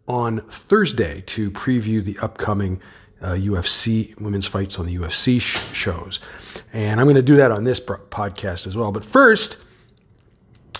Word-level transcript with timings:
on 0.09 0.41
Thursday 0.51 1.21
to 1.27 1.53
preview 1.53 2.03
the 2.03 2.19
upcoming 2.19 2.81
uh, 3.23 3.33
UFC 3.33 4.19
women's 4.21 4.47
fights 4.47 4.79
on 4.79 4.87
the 4.87 4.97
UFC 4.97 5.41
sh- 5.41 5.59
shows. 5.73 6.21
And 6.73 7.01
I'm 7.01 7.07
going 7.07 7.17
to 7.17 7.23
do 7.23 7.37
that 7.37 7.51
on 7.51 7.65
this 7.65 7.81
podcast 7.81 8.67
as 8.67 8.77
well. 8.77 8.93
But 8.93 9.05
first, 9.05 9.59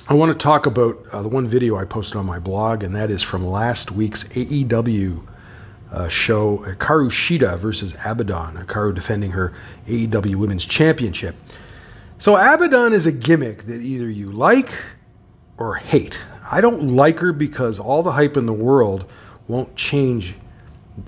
I 0.09 0.15
want 0.15 0.33
to 0.33 0.39
talk 0.39 0.67
about 0.67 1.05
uh, 1.13 1.23
the 1.23 1.29
one 1.29 1.49
video 1.49 1.77
I 1.77 1.85
posted 1.85 2.17
on 2.17 2.27
my 2.27 2.39
blog, 2.39 2.83
and 2.83 2.95
that 2.95 3.11
is 3.11 3.23
from 3.23 3.47
last 3.47 3.91
week's 3.91 4.25
AEW 4.25 5.27
uh, 5.93 6.09
show, 6.09 6.59
Hikaru 6.59 7.11
Shida 7.11 7.59
versus 7.59 7.93
Abadon. 7.95 8.65
Hikaru 8.65 8.95
defending 8.95 9.31
her 9.31 9.55
AEW 9.87 10.37
Women's 10.37 10.65
Championship. 10.65 11.35
So 12.19 12.35
Abadon 12.35 12.93
is 12.93 13.07
a 13.07 13.13
gimmick 13.13 13.65
that 13.65 13.81
either 13.81 14.09
you 14.09 14.33
like 14.33 14.73
or 15.57 15.75
hate. 15.75 16.19
I 16.51 16.61
don't 16.61 16.89
like 16.89 17.19
her 17.19 17.33
because 17.33 17.79
all 17.79 18.03
the 18.03 18.13
hype 18.13 18.37
in 18.37 18.47
the 18.47 18.53
world 18.53 19.11
won't 19.47 19.75
change 19.77 20.35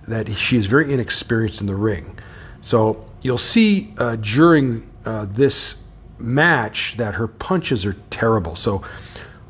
that 0.08 0.28
she 0.34 0.56
is 0.56 0.66
very 0.66 0.92
inexperienced 0.92 1.60
in 1.60 1.66
the 1.66 1.74
ring. 1.74 2.18
So 2.62 3.04
you'll 3.22 3.38
see 3.38 3.92
uh, 3.98 4.16
during 4.16 4.90
uh, 5.04 5.26
this 5.30 5.76
match 6.18 6.96
that 6.98 7.14
her 7.14 7.26
punches 7.26 7.86
are 7.86 7.96
terrible. 8.10 8.56
So 8.56 8.82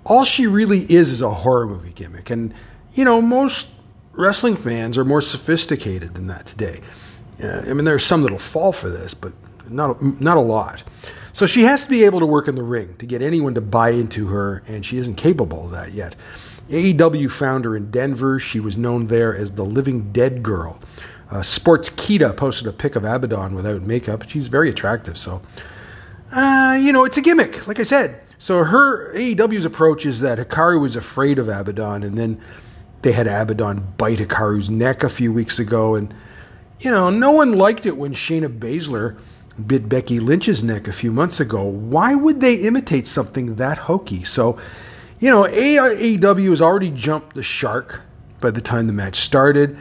all 0.05 0.25
she 0.25 0.47
really 0.47 0.91
is 0.93 1.11
is 1.11 1.23
a 1.23 1.31
horror 1.31 1.67
movie 1.67 1.93
gimmick. 1.93 2.31
And, 2.31 2.55
you 2.95 3.05
know, 3.05 3.21
most 3.21 3.69
wrestling 4.13 4.57
fans 4.57 4.97
are 4.97 5.05
more 5.05 5.21
sophisticated 5.21 6.15
than 6.15 6.27
that 6.29 6.47
today. 6.47 6.81
Uh, 7.43 7.63
I 7.67 7.73
mean, 7.73 7.85
there 7.85 7.95
are 7.95 7.99
some 7.99 8.23
that'll 8.23 8.39
fall 8.39 8.73
for 8.73 8.91
this, 8.91 9.15
but 9.15 9.33
not, 9.69 10.03
not 10.21 10.37
a 10.37 10.41
lot. 10.41 10.83
So 11.33 11.47
she 11.47 11.63
has 11.63 11.85
to 11.85 11.89
be 11.89 12.05
able 12.05 12.21
to 12.21 12.27
work 12.27 12.49
in 12.49 12.55
the 12.55 12.63
ring 12.63 12.95
to 12.99 13.07
get 13.07 13.23
anyone 13.23 13.55
to 13.55 13.61
buy 13.61 13.91
into 13.91 14.27
her, 14.27 14.63
and 14.67 14.85
she 14.85 14.99
isn't 14.99 15.15
capable 15.15 15.65
of 15.65 15.71
that 15.71 15.93
yet. 15.93 16.17
AEW 16.71 17.31
founder 17.31 17.77
in 17.77 17.91
Denver. 17.91 18.39
She 18.39 18.61
was 18.61 18.77
known 18.77 19.09
there 19.09 19.37
as 19.37 19.51
the 19.53 19.65
Living 19.65 20.13
Dead 20.13 20.43
Girl. 20.43 20.79
Uh, 21.31 21.41
Sportskeeda 21.41 22.37
posted 22.37 22.67
a 22.67 22.73
pic 22.73 22.97
of 22.97 23.03
Abadon 23.03 23.55
without 23.55 23.83
makeup. 23.83 24.25
She's 24.29 24.47
very 24.47 24.71
attractive, 24.71 25.19
so 25.19 25.43
uh, 26.33 26.79
you 26.81 26.93
know 26.93 27.05
it's 27.05 27.17
a 27.17 27.21
gimmick, 27.21 27.67
like 27.67 27.79
I 27.81 27.85
said. 27.85 28.21
So 28.39 28.65
her 28.65 29.13
AEW's 29.15 29.65
approach 29.65 30.07
is 30.07 30.21
that 30.21 30.39
Hikaru 30.39 30.81
was 30.81 30.97
afraid 30.97 31.39
of 31.39 31.47
Abadon, 31.47 32.05
and 32.05 32.17
then 32.17 32.41
they 33.03 33.13
had 33.13 33.27
Abadon 33.27 33.83
bite 33.97 34.19
Hikaru's 34.19 34.71
neck 34.71 35.03
a 35.03 35.09
few 35.09 35.33
weeks 35.33 35.59
ago, 35.59 35.95
and 35.95 36.13
you 36.81 36.91
know 36.91 37.11
no 37.11 37.31
one 37.33 37.53
liked 37.53 37.87
it 37.87 37.97
when 37.97 38.15
Shayna 38.15 38.49
Baszler 38.59 39.17
bit 39.67 39.89
Becky 39.89 40.21
Lynch's 40.21 40.65
neck 40.65 40.89
a 40.89 40.93
few 40.93 41.13
months 41.13 41.41
ago. 41.41 41.65
Why 41.65 42.15
would 42.15 42.41
they 42.41 42.55
imitate 42.55 43.07
something 43.07 43.57
that 43.57 43.79
hokey? 43.79 44.25
So 44.25 44.59
you 45.21 45.31
know, 45.31 45.45
AEW 45.45 46.51
has 46.51 46.63
already 46.63 46.91
jumped 46.91 47.35
the 47.37 47.43
shark 47.43 48.01
by 48.41 48.51
the 48.51 48.61
time 48.61 48.87
the 48.87 48.93
match 48.93 49.21
started, 49.21 49.79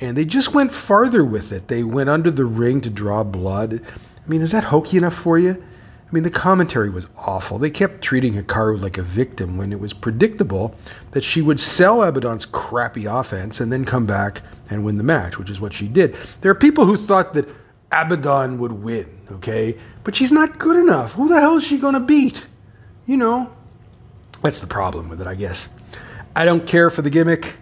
and 0.00 0.16
they 0.16 0.24
just 0.24 0.54
went 0.54 0.72
farther 0.72 1.24
with 1.24 1.50
it. 1.50 1.66
They 1.66 1.82
went 1.82 2.08
under 2.08 2.30
the 2.30 2.44
ring 2.44 2.80
to 2.82 2.90
draw 2.90 3.24
blood. 3.24 3.82
I 3.84 4.28
mean, 4.28 4.40
is 4.40 4.52
that 4.52 4.62
hokey 4.62 4.96
enough 4.96 5.14
for 5.14 5.36
you? 5.36 5.50
I 5.50 6.14
mean, 6.14 6.22
the 6.22 6.30
commentary 6.30 6.88
was 6.88 7.06
awful. 7.18 7.58
They 7.58 7.70
kept 7.70 8.00
treating 8.02 8.32
Hikaru 8.34 8.80
like 8.80 8.96
a 8.96 9.02
victim 9.02 9.58
when 9.58 9.72
it 9.72 9.80
was 9.80 9.92
predictable 9.92 10.74
that 11.10 11.22
she 11.22 11.42
would 11.42 11.60
sell 11.60 11.98
Abadon's 11.98 12.46
crappy 12.46 13.04
offense 13.04 13.60
and 13.60 13.70
then 13.70 13.84
come 13.84 14.06
back 14.06 14.40
and 14.70 14.84
win 14.84 14.96
the 14.96 15.02
match, 15.02 15.38
which 15.38 15.50
is 15.50 15.60
what 15.60 15.74
she 15.74 15.88
did. 15.88 16.16
There 16.40 16.50
are 16.50 16.54
people 16.54 16.86
who 16.86 16.96
thought 16.96 17.34
that 17.34 17.48
Abadon 17.90 18.58
would 18.58 18.72
win, 18.72 19.06
okay? 19.32 19.76
But 20.04 20.14
she's 20.16 20.32
not 20.32 20.58
good 20.58 20.76
enough. 20.76 21.12
Who 21.12 21.28
the 21.28 21.40
hell 21.40 21.56
is 21.58 21.64
she 21.64 21.76
going 21.78 21.94
to 21.94 22.00
beat? 22.00 22.46
You 23.04 23.16
know, 23.16 23.52
that's 24.42 24.60
the 24.60 24.66
problem 24.66 25.08
with 25.08 25.20
it, 25.20 25.26
I 25.26 25.34
guess. 25.34 25.68
I 26.36 26.44
don't 26.44 26.66
care 26.66 26.90
for 26.90 27.02
the 27.02 27.10
gimmick. 27.10 27.56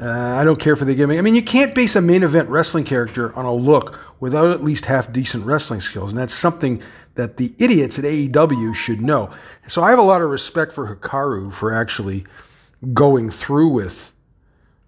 Uh, 0.00 0.10
I 0.10 0.44
don't 0.44 0.60
care 0.60 0.76
for 0.76 0.84
the 0.84 0.94
gimmick. 0.94 1.18
I 1.18 1.22
mean, 1.22 1.34
you 1.34 1.42
can't 1.42 1.74
base 1.74 1.96
a 1.96 2.02
main 2.02 2.22
event 2.22 2.48
wrestling 2.50 2.84
character 2.84 3.34
on 3.34 3.46
a 3.46 3.54
look 3.54 3.98
without 4.20 4.50
at 4.50 4.62
least 4.62 4.84
half 4.84 5.10
decent 5.12 5.44
wrestling 5.46 5.80
skills, 5.80 6.10
and 6.10 6.18
that's 6.18 6.34
something 6.34 6.82
that 7.14 7.38
the 7.38 7.54
idiots 7.58 7.98
at 7.98 8.04
AEW 8.04 8.74
should 8.74 9.00
know. 9.00 9.30
So 9.68 9.82
I 9.82 9.90
have 9.90 9.98
a 9.98 10.02
lot 10.02 10.20
of 10.20 10.28
respect 10.28 10.74
for 10.74 10.94
Hikaru 10.94 11.52
for 11.52 11.72
actually 11.72 12.24
going 12.92 13.30
through 13.30 13.68
with 13.68 14.12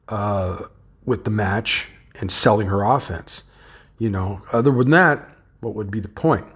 uh, 0.09 0.65
with 1.05 1.25
the 1.25 1.31
match 1.31 1.89
and 2.21 2.31
selling 2.31 2.67
her 2.67 2.85
offense. 2.85 3.43
You 3.99 4.11
know, 4.11 4.43
other 4.53 4.71
than 4.73 4.91
that, 4.91 5.27
what 5.61 5.75
would 5.75 5.91
be 5.91 6.01
the 6.01 6.09
point? 6.09 6.47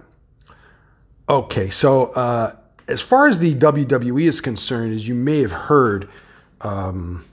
Okay, 1.27 1.69
so 1.69 2.05
uh, 2.11 2.55
as 2.93 3.01
far 3.01 3.27
as 3.27 3.39
the 3.39 3.55
WWE 3.55 4.27
is 4.29 4.39
concerned, 4.39 4.93
as 4.93 5.07
you 5.07 5.15
may 5.15 5.41
have 5.41 5.51
heard, 5.51 6.07
um, 6.61 7.25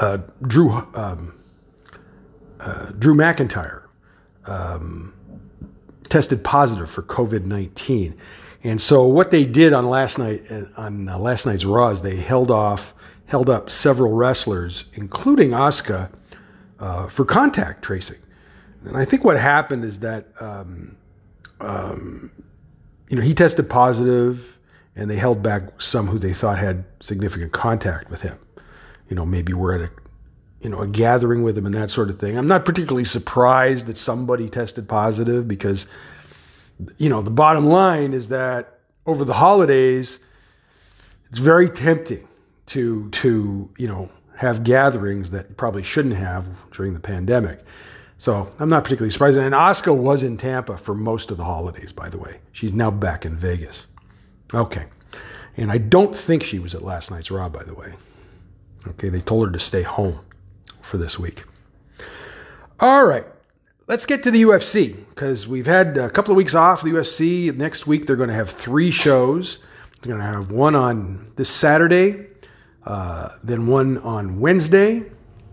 uh, 0.00 0.18
Drew 0.42 0.72
um, 0.72 1.40
uh, 2.58 2.90
Drew 2.98 3.14
McIntyre 3.14 3.82
um, 4.46 5.14
tested 6.08 6.42
positive 6.42 6.90
for 6.90 7.02
COVID 7.02 7.44
nineteen, 7.44 8.18
and 8.64 8.82
so 8.82 9.06
what 9.06 9.30
they 9.30 9.44
did 9.44 9.72
on 9.72 9.88
last 9.88 10.18
night 10.18 10.42
on 10.76 11.08
uh, 11.08 11.16
last 11.16 11.46
night's 11.46 11.64
Raw 11.64 11.90
is 11.90 12.02
they 12.02 12.16
held 12.16 12.50
off 12.50 12.92
held 13.26 13.48
up 13.48 13.70
several 13.70 14.12
wrestlers, 14.12 14.86
including 14.94 15.50
Asuka, 15.50 16.10
uh, 16.80 17.06
for 17.06 17.24
contact 17.24 17.84
tracing. 17.84 18.18
And 18.84 18.96
I 18.96 19.04
think 19.04 19.22
what 19.22 19.38
happened 19.38 19.84
is 19.84 20.00
that 20.00 20.26
um, 20.40 20.96
um, 21.60 22.30
you 23.14 23.20
know, 23.20 23.24
he 23.24 23.32
tested 23.32 23.70
positive 23.70 24.58
and 24.96 25.08
they 25.08 25.14
held 25.14 25.40
back 25.40 25.80
some 25.80 26.08
who 26.08 26.18
they 26.18 26.34
thought 26.34 26.58
had 26.58 26.84
significant 26.98 27.52
contact 27.52 28.10
with 28.10 28.20
him. 28.20 28.36
You 29.08 29.14
know, 29.14 29.24
maybe 29.24 29.52
we're 29.52 29.72
at 29.72 29.82
a 29.82 29.90
you 30.62 30.68
know, 30.68 30.80
a 30.80 30.88
gathering 30.88 31.44
with 31.44 31.56
him 31.56 31.64
and 31.64 31.74
that 31.76 31.92
sort 31.92 32.10
of 32.10 32.18
thing. 32.18 32.36
I'm 32.36 32.48
not 32.48 32.64
particularly 32.64 33.04
surprised 33.04 33.86
that 33.86 33.98
somebody 33.98 34.50
tested 34.50 34.88
positive 34.88 35.46
because 35.46 35.86
you 36.98 37.08
know, 37.08 37.22
the 37.22 37.30
bottom 37.30 37.66
line 37.66 38.14
is 38.14 38.26
that 38.28 38.80
over 39.06 39.24
the 39.24 39.34
holidays 39.34 40.18
it's 41.30 41.38
very 41.38 41.70
tempting 41.70 42.26
to 42.66 43.10
to, 43.10 43.70
you 43.78 43.86
know, 43.86 44.10
have 44.34 44.64
gatherings 44.64 45.30
that 45.30 45.50
you 45.50 45.54
probably 45.54 45.84
shouldn't 45.84 46.16
have 46.16 46.50
during 46.72 46.94
the 46.94 47.00
pandemic. 47.00 47.64
So 48.18 48.50
I'm 48.58 48.68
not 48.68 48.84
particularly 48.84 49.10
surprised. 49.10 49.36
And 49.36 49.54
Asuka 49.54 49.94
was 49.94 50.22
in 50.22 50.36
Tampa 50.38 50.76
for 50.76 50.94
most 50.94 51.30
of 51.30 51.36
the 51.36 51.44
holidays, 51.44 51.92
by 51.92 52.08
the 52.08 52.18
way. 52.18 52.38
She's 52.52 52.72
now 52.72 52.90
back 52.90 53.26
in 53.26 53.36
Vegas. 53.36 53.86
Okay. 54.52 54.86
And 55.56 55.70
I 55.70 55.78
don't 55.78 56.16
think 56.16 56.42
she 56.42 56.58
was 56.58 56.74
at 56.74 56.82
last 56.82 57.10
night's 57.10 57.30
Raw, 57.30 57.48
by 57.48 57.62
the 57.62 57.74
way. 57.74 57.94
Okay, 58.88 59.08
they 59.08 59.20
told 59.20 59.46
her 59.46 59.52
to 59.52 59.58
stay 59.58 59.82
home 59.82 60.18
for 60.82 60.98
this 60.98 61.18
week. 61.18 61.44
All 62.80 63.06
right, 63.06 63.24
let's 63.86 64.04
get 64.04 64.22
to 64.24 64.30
the 64.30 64.42
UFC 64.42 64.96
because 65.10 65.46
we've 65.46 65.66
had 65.66 65.96
a 65.96 66.10
couple 66.10 66.32
of 66.32 66.36
weeks 66.36 66.54
off 66.54 66.82
the 66.82 66.90
UFC. 66.90 67.56
Next 67.56 67.86
week, 67.86 68.06
they're 68.06 68.16
going 68.16 68.28
to 68.28 68.34
have 68.34 68.50
three 68.50 68.90
shows. 68.90 69.58
They're 70.02 70.14
going 70.14 70.20
to 70.20 70.38
have 70.38 70.50
one 70.50 70.74
on 70.74 71.32
this 71.36 71.48
Saturday, 71.48 72.26
uh, 72.84 73.30
then 73.42 73.66
one 73.66 73.98
on 73.98 74.40
Wednesday, 74.40 75.04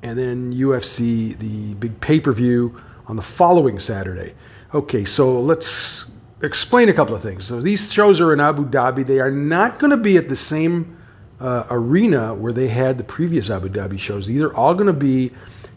and 0.03 0.17
then 0.17 0.53
UFC, 0.53 1.37
the 1.37 1.73
big 1.75 1.99
pay 2.01 2.19
per 2.19 2.31
view 2.31 2.79
on 3.07 3.15
the 3.15 3.21
following 3.21 3.79
Saturday. 3.79 4.33
Okay, 4.73 5.05
so 5.05 5.39
let's 5.39 6.05
explain 6.41 6.89
a 6.89 6.93
couple 6.93 7.15
of 7.15 7.21
things. 7.21 7.45
So 7.45 7.61
these 7.61 7.91
shows 7.91 8.19
are 8.21 8.33
in 8.33 8.39
Abu 8.39 8.65
Dhabi. 8.65 9.05
They 9.05 9.19
are 9.19 9.31
not 9.31 9.79
going 9.79 9.91
to 9.91 9.97
be 9.97 10.17
at 10.17 10.29
the 10.29 10.35
same 10.35 10.97
uh, 11.39 11.65
arena 11.69 12.33
where 12.33 12.51
they 12.53 12.67
had 12.67 12.97
the 12.97 13.03
previous 13.03 13.49
Abu 13.49 13.69
Dhabi 13.69 13.99
shows. 13.99 14.27
These 14.27 14.41
are 14.41 14.53
all 14.55 14.73
going 14.73 14.87
to 14.87 14.93
be 14.93 15.31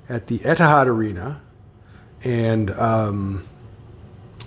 at 0.08 0.26
the 0.26 0.38
Etihad 0.40 0.86
Arena, 0.86 1.40
and 2.22 2.70
um, 2.72 3.46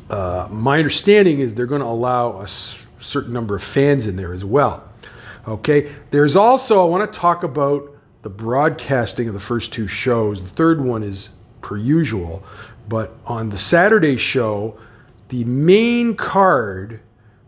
uh, 0.09 0.47
my 0.51 0.77
understanding 0.77 1.39
is 1.39 1.53
they're 1.53 1.65
going 1.65 1.81
to 1.81 1.87
allow 1.87 2.39
a 2.39 2.43
s- 2.43 2.77
certain 2.99 3.33
number 3.33 3.55
of 3.55 3.63
fans 3.63 4.05
in 4.07 4.15
there 4.15 4.33
as 4.33 4.45
well. 4.45 4.87
Okay, 5.47 5.91
there's 6.11 6.35
also 6.35 6.81
I 6.81 6.89
want 6.89 7.11
to 7.11 7.19
talk 7.19 7.43
about 7.43 7.96
the 8.27 8.33
broadcasting 8.33 9.29
of 9.29 9.33
the 9.33 9.39
first 9.39 9.71
two 9.71 9.87
shows. 9.87 10.43
The 10.43 10.49
third 10.49 10.81
one 10.81 11.01
is 11.01 11.29
per 11.61 11.77
usual, 11.77 12.43
but 12.89 13.15
on 13.25 13.49
the 13.49 13.57
Saturday 13.57 14.17
show, 14.17 14.77
the 15.29 15.45
main 15.45 16.13
card 16.13 16.99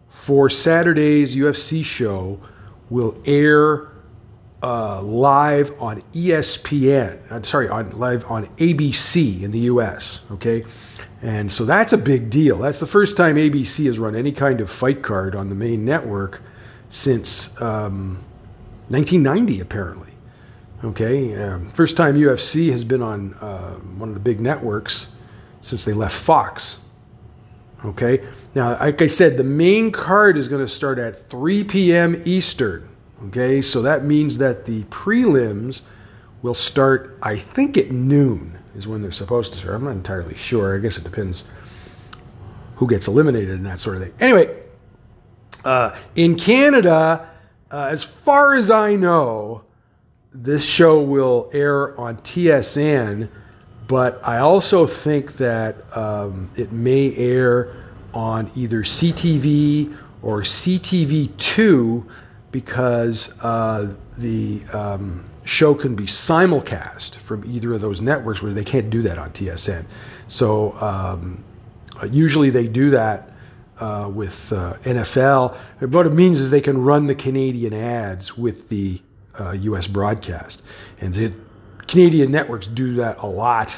for 0.07 0.49
Saturday's 0.49 1.35
UFC 1.35 1.83
show 1.83 2.39
will 2.89 3.21
air 3.25 3.89
uh, 4.63 5.01
live 5.01 5.73
on 5.81 6.01
ESPN. 6.13 7.19
I'm 7.29 7.43
sorry, 7.43 7.67
on 7.67 7.91
live 7.99 8.23
on 8.31 8.45
ABC 8.55 9.41
in 9.41 9.51
the 9.51 9.59
U.S. 9.59 10.21
Okay, 10.31 10.63
and 11.21 11.51
so 11.51 11.65
that's 11.65 11.91
a 11.91 11.97
big 11.97 12.29
deal. 12.29 12.57
That's 12.57 12.79
the 12.79 12.87
first 12.87 13.17
time 13.17 13.35
ABC 13.35 13.85
has 13.87 13.99
run 13.99 14.15
any 14.15 14.31
kind 14.31 14.61
of 14.61 14.71
fight 14.71 15.03
card 15.03 15.35
on 15.35 15.49
the 15.49 15.55
main 15.55 15.83
network 15.83 16.41
since 16.89 17.49
um, 17.61 18.23
1990, 18.87 19.59
apparently. 19.59 20.09
Okay, 20.83 21.35
um, 21.35 21.69
first 21.71 21.97
time 21.97 22.15
UFC 22.15 22.71
has 22.71 22.85
been 22.85 23.01
on 23.01 23.33
uh, 23.35 23.75
one 23.97 24.07
of 24.07 24.15
the 24.15 24.21
big 24.21 24.39
networks 24.39 25.07
since 25.61 25.83
they 25.83 25.91
left 25.91 26.15
Fox. 26.15 26.79
Okay, 27.83 28.25
now, 28.55 28.77
like 28.79 29.01
I 29.01 29.07
said, 29.07 29.35
the 29.35 29.43
main 29.43 29.91
card 29.91 30.37
is 30.37 30.47
going 30.47 30.65
to 30.65 30.71
start 30.71 30.97
at 30.97 31.29
3 31.29 31.65
p.m. 31.65 32.21
Eastern. 32.25 32.87
Okay, 33.27 33.61
so 33.61 33.81
that 33.81 34.05
means 34.05 34.37
that 34.37 34.65
the 34.65 34.83
prelims 34.85 35.81
will 36.41 36.55
start, 36.55 37.17
I 37.21 37.37
think, 37.37 37.77
at 37.77 37.91
noon 37.91 38.57
is 38.75 38.87
when 38.87 39.01
they're 39.01 39.11
supposed 39.11 39.51
to 39.53 39.59
start. 39.59 39.75
I'm 39.75 39.83
not 39.83 39.91
entirely 39.91 40.35
sure. 40.35 40.75
I 40.75 40.79
guess 40.79 40.97
it 40.97 41.03
depends 41.03 41.45
who 42.75 42.87
gets 42.87 43.07
eliminated 43.07 43.51
and 43.51 43.65
that 43.65 43.81
sort 43.81 43.97
of 43.97 44.03
thing. 44.03 44.13
Anyway, 44.21 44.63
uh, 45.65 45.97
in 46.15 46.37
Canada, 46.37 47.29
uh, 47.69 47.87
as 47.91 48.03
far 48.03 48.55
as 48.55 48.69
I 48.69 48.95
know, 48.95 49.63
this 50.33 50.63
show 50.63 51.01
will 51.01 51.49
air 51.53 51.99
on 51.99 52.17
TSN, 52.17 53.29
but 53.87 54.19
I 54.23 54.39
also 54.39 54.85
think 54.85 55.33
that 55.33 55.75
um, 55.97 56.49
it 56.55 56.71
may 56.71 57.15
air 57.15 57.75
on 58.13 58.51
either 58.55 58.83
CTV 58.83 59.95
or 60.21 60.41
CTV2 60.41 62.05
because 62.51 63.33
uh, 63.41 63.93
the 64.17 64.61
um, 64.73 65.25
show 65.45 65.73
can 65.73 65.95
be 65.95 66.05
simulcast 66.05 67.15
from 67.17 67.43
either 67.45 67.73
of 67.73 67.81
those 67.81 68.01
networks 68.01 68.41
where 68.41 68.53
they 68.53 68.63
can't 68.63 68.89
do 68.89 69.01
that 69.01 69.17
on 69.17 69.31
TSN. 69.31 69.85
So 70.27 70.73
um, 70.73 71.43
usually 72.11 72.49
they 72.49 72.67
do 72.67 72.91
that 72.91 73.31
uh, 73.79 74.11
with 74.13 74.51
uh, 74.51 74.73
NFL. 74.83 75.57
What 75.91 76.05
it 76.05 76.13
means 76.13 76.39
is 76.39 76.51
they 76.51 76.61
can 76.61 76.81
run 76.83 77.07
the 77.07 77.15
Canadian 77.15 77.73
ads 77.73 78.37
with 78.37 78.69
the 78.69 79.01
U.S. 79.39 79.87
Uh, 79.87 79.91
broadcast, 79.91 80.61
and 80.99 81.13
the 81.13 81.33
Canadian 81.87 82.31
networks 82.31 82.67
do 82.67 82.95
that 82.95 83.17
a 83.19 83.27
lot. 83.27 83.75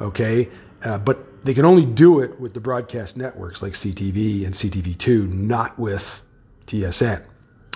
Okay, 0.00 0.48
uh, 0.82 0.98
but 0.98 1.44
they 1.44 1.54
can 1.54 1.64
only 1.64 1.84
do 1.84 2.20
it 2.20 2.38
with 2.40 2.54
the 2.54 2.60
broadcast 2.60 3.16
networks 3.16 3.62
like 3.62 3.74
CTV 3.74 4.44
and 4.44 4.54
CTV2, 4.54 5.32
not 5.32 5.78
with 5.78 6.22
TSN. 6.66 7.22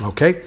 Okay, 0.01 0.43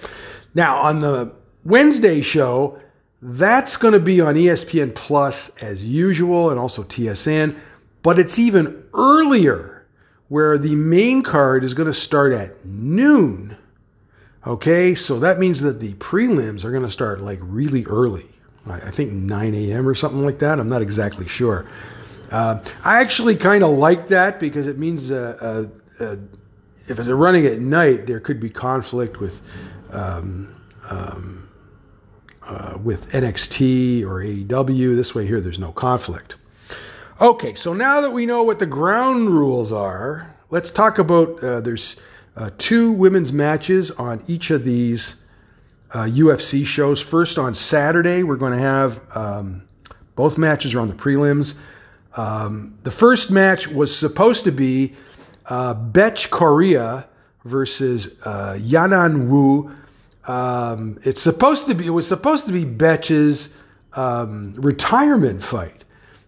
now 0.53 0.81
on 0.81 0.99
the 0.99 1.33
Wednesday 1.63 2.21
show, 2.21 2.79
that's 3.21 3.77
going 3.77 3.93
to 3.93 3.99
be 3.99 4.19
on 4.21 4.35
ESPN 4.35 4.95
Plus 4.95 5.49
as 5.61 5.83
usual 5.83 6.49
and 6.49 6.59
also 6.59 6.83
TSN, 6.83 7.59
but 8.01 8.17
it's 8.17 8.39
even 8.39 8.83
earlier 8.93 9.85
where 10.29 10.57
the 10.57 10.75
main 10.75 11.21
card 11.21 11.63
is 11.63 11.73
going 11.73 11.87
to 11.87 11.93
start 11.93 12.31
at 12.31 12.65
noon. 12.65 13.55
Okay, 14.45 14.95
so 14.95 15.19
that 15.19 15.39
means 15.39 15.61
that 15.61 15.79
the 15.79 15.93
prelims 15.93 16.63
are 16.63 16.71
going 16.71 16.83
to 16.83 16.91
start 16.91 17.21
like 17.21 17.39
really 17.41 17.85
early. 17.85 18.27
I 18.67 18.91
think 18.91 19.11
9 19.11 19.55
a.m. 19.55 19.87
or 19.87 19.95
something 19.95 20.23
like 20.23 20.39
that. 20.39 20.59
I'm 20.59 20.69
not 20.69 20.81
exactly 20.81 21.27
sure. 21.27 21.67
Uh, 22.31 22.59
I 22.83 23.01
actually 23.01 23.35
kind 23.35 23.63
of 23.63 23.71
like 23.71 24.07
that 24.07 24.39
because 24.39 24.67
it 24.67 24.77
means 24.77 25.11
uh, 25.11 25.67
uh, 25.99 26.03
uh 26.03 26.15
if 26.87 26.97
they're 26.97 27.15
running 27.15 27.45
at 27.45 27.59
night, 27.59 28.07
there 28.07 28.19
could 28.19 28.39
be 28.39 28.49
conflict 28.49 29.19
with 29.19 29.39
um, 29.91 30.55
um, 30.89 31.49
uh, 32.43 32.77
with 32.83 33.09
NXT 33.09 34.03
or 34.03 34.23
AEW. 34.23 34.95
This 34.95 35.13
way, 35.15 35.25
here, 35.25 35.39
there's 35.39 35.59
no 35.59 35.71
conflict. 35.71 36.35
Okay, 37.19 37.53
so 37.53 37.73
now 37.73 38.01
that 38.01 38.11
we 38.11 38.25
know 38.25 38.43
what 38.43 38.59
the 38.59 38.65
ground 38.65 39.29
rules 39.29 39.71
are, 39.71 40.35
let's 40.49 40.71
talk 40.71 40.97
about 40.97 41.43
uh, 41.43 41.61
there's 41.61 41.95
uh, 42.35 42.49
two 42.57 42.91
women's 42.91 43.33
matches 43.33 43.91
on 43.91 44.23
each 44.27 44.51
of 44.51 44.63
these 44.63 45.15
UFC 45.93 46.61
uh, 46.61 46.65
shows. 46.65 47.01
First, 47.01 47.37
on 47.37 47.53
Saturday, 47.53 48.23
we're 48.23 48.37
going 48.37 48.53
to 48.53 48.59
have 48.59 49.01
um, 49.15 49.63
both 50.15 50.37
matches 50.37 50.73
are 50.73 50.79
on 50.79 50.87
the 50.87 50.93
prelims. 50.93 51.55
Um, 52.15 52.77
the 52.83 52.91
first 52.91 53.31
match 53.31 53.67
was 53.67 53.95
supposed 53.95 54.43
to 54.43 54.51
be 54.51 54.93
uh, 55.45 55.73
Bethe 55.73 56.29
Correia 56.29 57.07
versus 57.45 58.19
uh, 58.23 58.53
Yanan 58.59 59.27
Wu. 59.27 59.71
Um, 60.25 60.99
it's 61.03 61.21
supposed 61.21 61.67
to 61.67 61.75
be. 61.75 61.87
It 61.87 61.91
was 61.91 62.07
supposed 62.07 62.45
to 62.45 62.51
be 62.51 62.65
Bethe's 62.65 63.49
um, 63.93 64.53
retirement 64.55 65.41
fight, 65.43 65.83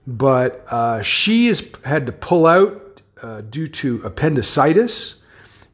but 0.07 0.65
uh, 0.69 1.01
she 1.03 1.47
has 1.47 1.63
had 1.85 2.05
to 2.07 2.11
pull 2.11 2.47
out 2.47 3.01
uh, 3.21 3.41
due 3.41 3.67
to 3.67 4.01
appendicitis, 4.03 5.15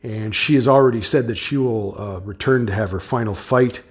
and 0.04 0.34
she 0.34 0.56
has 0.56 0.68
already 0.68 1.02
said 1.02 1.28
that 1.28 1.36
she 1.36 1.58
will 1.58 2.00
uh, 2.00 2.20
return 2.22 2.66
to 2.66 2.74
have 2.74 2.92
her 2.92 3.00
final 3.00 3.36
fight 3.36 3.84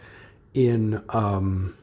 in 0.54 1.02
um, 1.10 1.76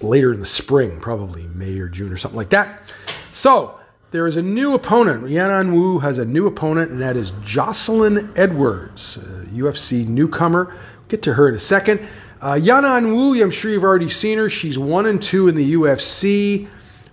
later 0.00 0.32
in 0.32 0.40
the 0.40 0.46
spring, 0.46 1.00
probably 1.00 1.46
May 1.48 1.78
or 1.78 1.88
June 1.88 2.12
or 2.12 2.16
something 2.16 2.36
like 2.36 2.50
that. 2.50 2.94
So 3.32 3.78
there 4.12 4.28
is 4.28 4.36
a 4.36 4.42
new 4.42 4.74
opponent. 4.74 5.24
Yanan 5.24 5.72
Wu 5.72 5.98
has 5.98 6.18
a 6.18 6.24
new 6.24 6.46
opponent, 6.46 6.90
and 6.92 7.00
that 7.00 7.16
is 7.16 7.32
Jocelyn 7.42 8.32
Edwards, 8.36 9.16
UFC 9.52 10.06
newcomer. 10.06 10.66
We'll 10.66 11.08
get 11.08 11.22
to 11.22 11.34
her 11.34 11.48
in 11.48 11.54
a 11.54 11.58
second. 11.58 12.00
Uh, 12.40 12.54
Yanan 12.54 13.14
Wu, 13.14 13.40
I'm 13.42 13.50
sure 13.50 13.70
you've 13.70 13.84
already 13.84 14.08
seen 14.08 14.38
her. 14.38 14.48
She's 14.48 14.78
one 14.78 15.06
and 15.06 15.20
two 15.22 15.48
in 15.48 15.54
the 15.54 15.74
UFC. 15.74 16.68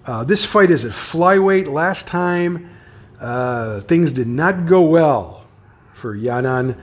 Uh, 0.05 0.23
this 0.23 0.45
fight 0.45 0.71
is 0.71 0.85
at 0.85 0.91
flyweight. 0.91 1.67
Last 1.67 2.07
time, 2.07 2.69
uh, 3.19 3.81
things 3.81 4.11
did 4.11 4.27
not 4.27 4.65
go 4.65 4.81
well 4.81 5.38
for 5.99 6.15
Yanan. 6.17 6.79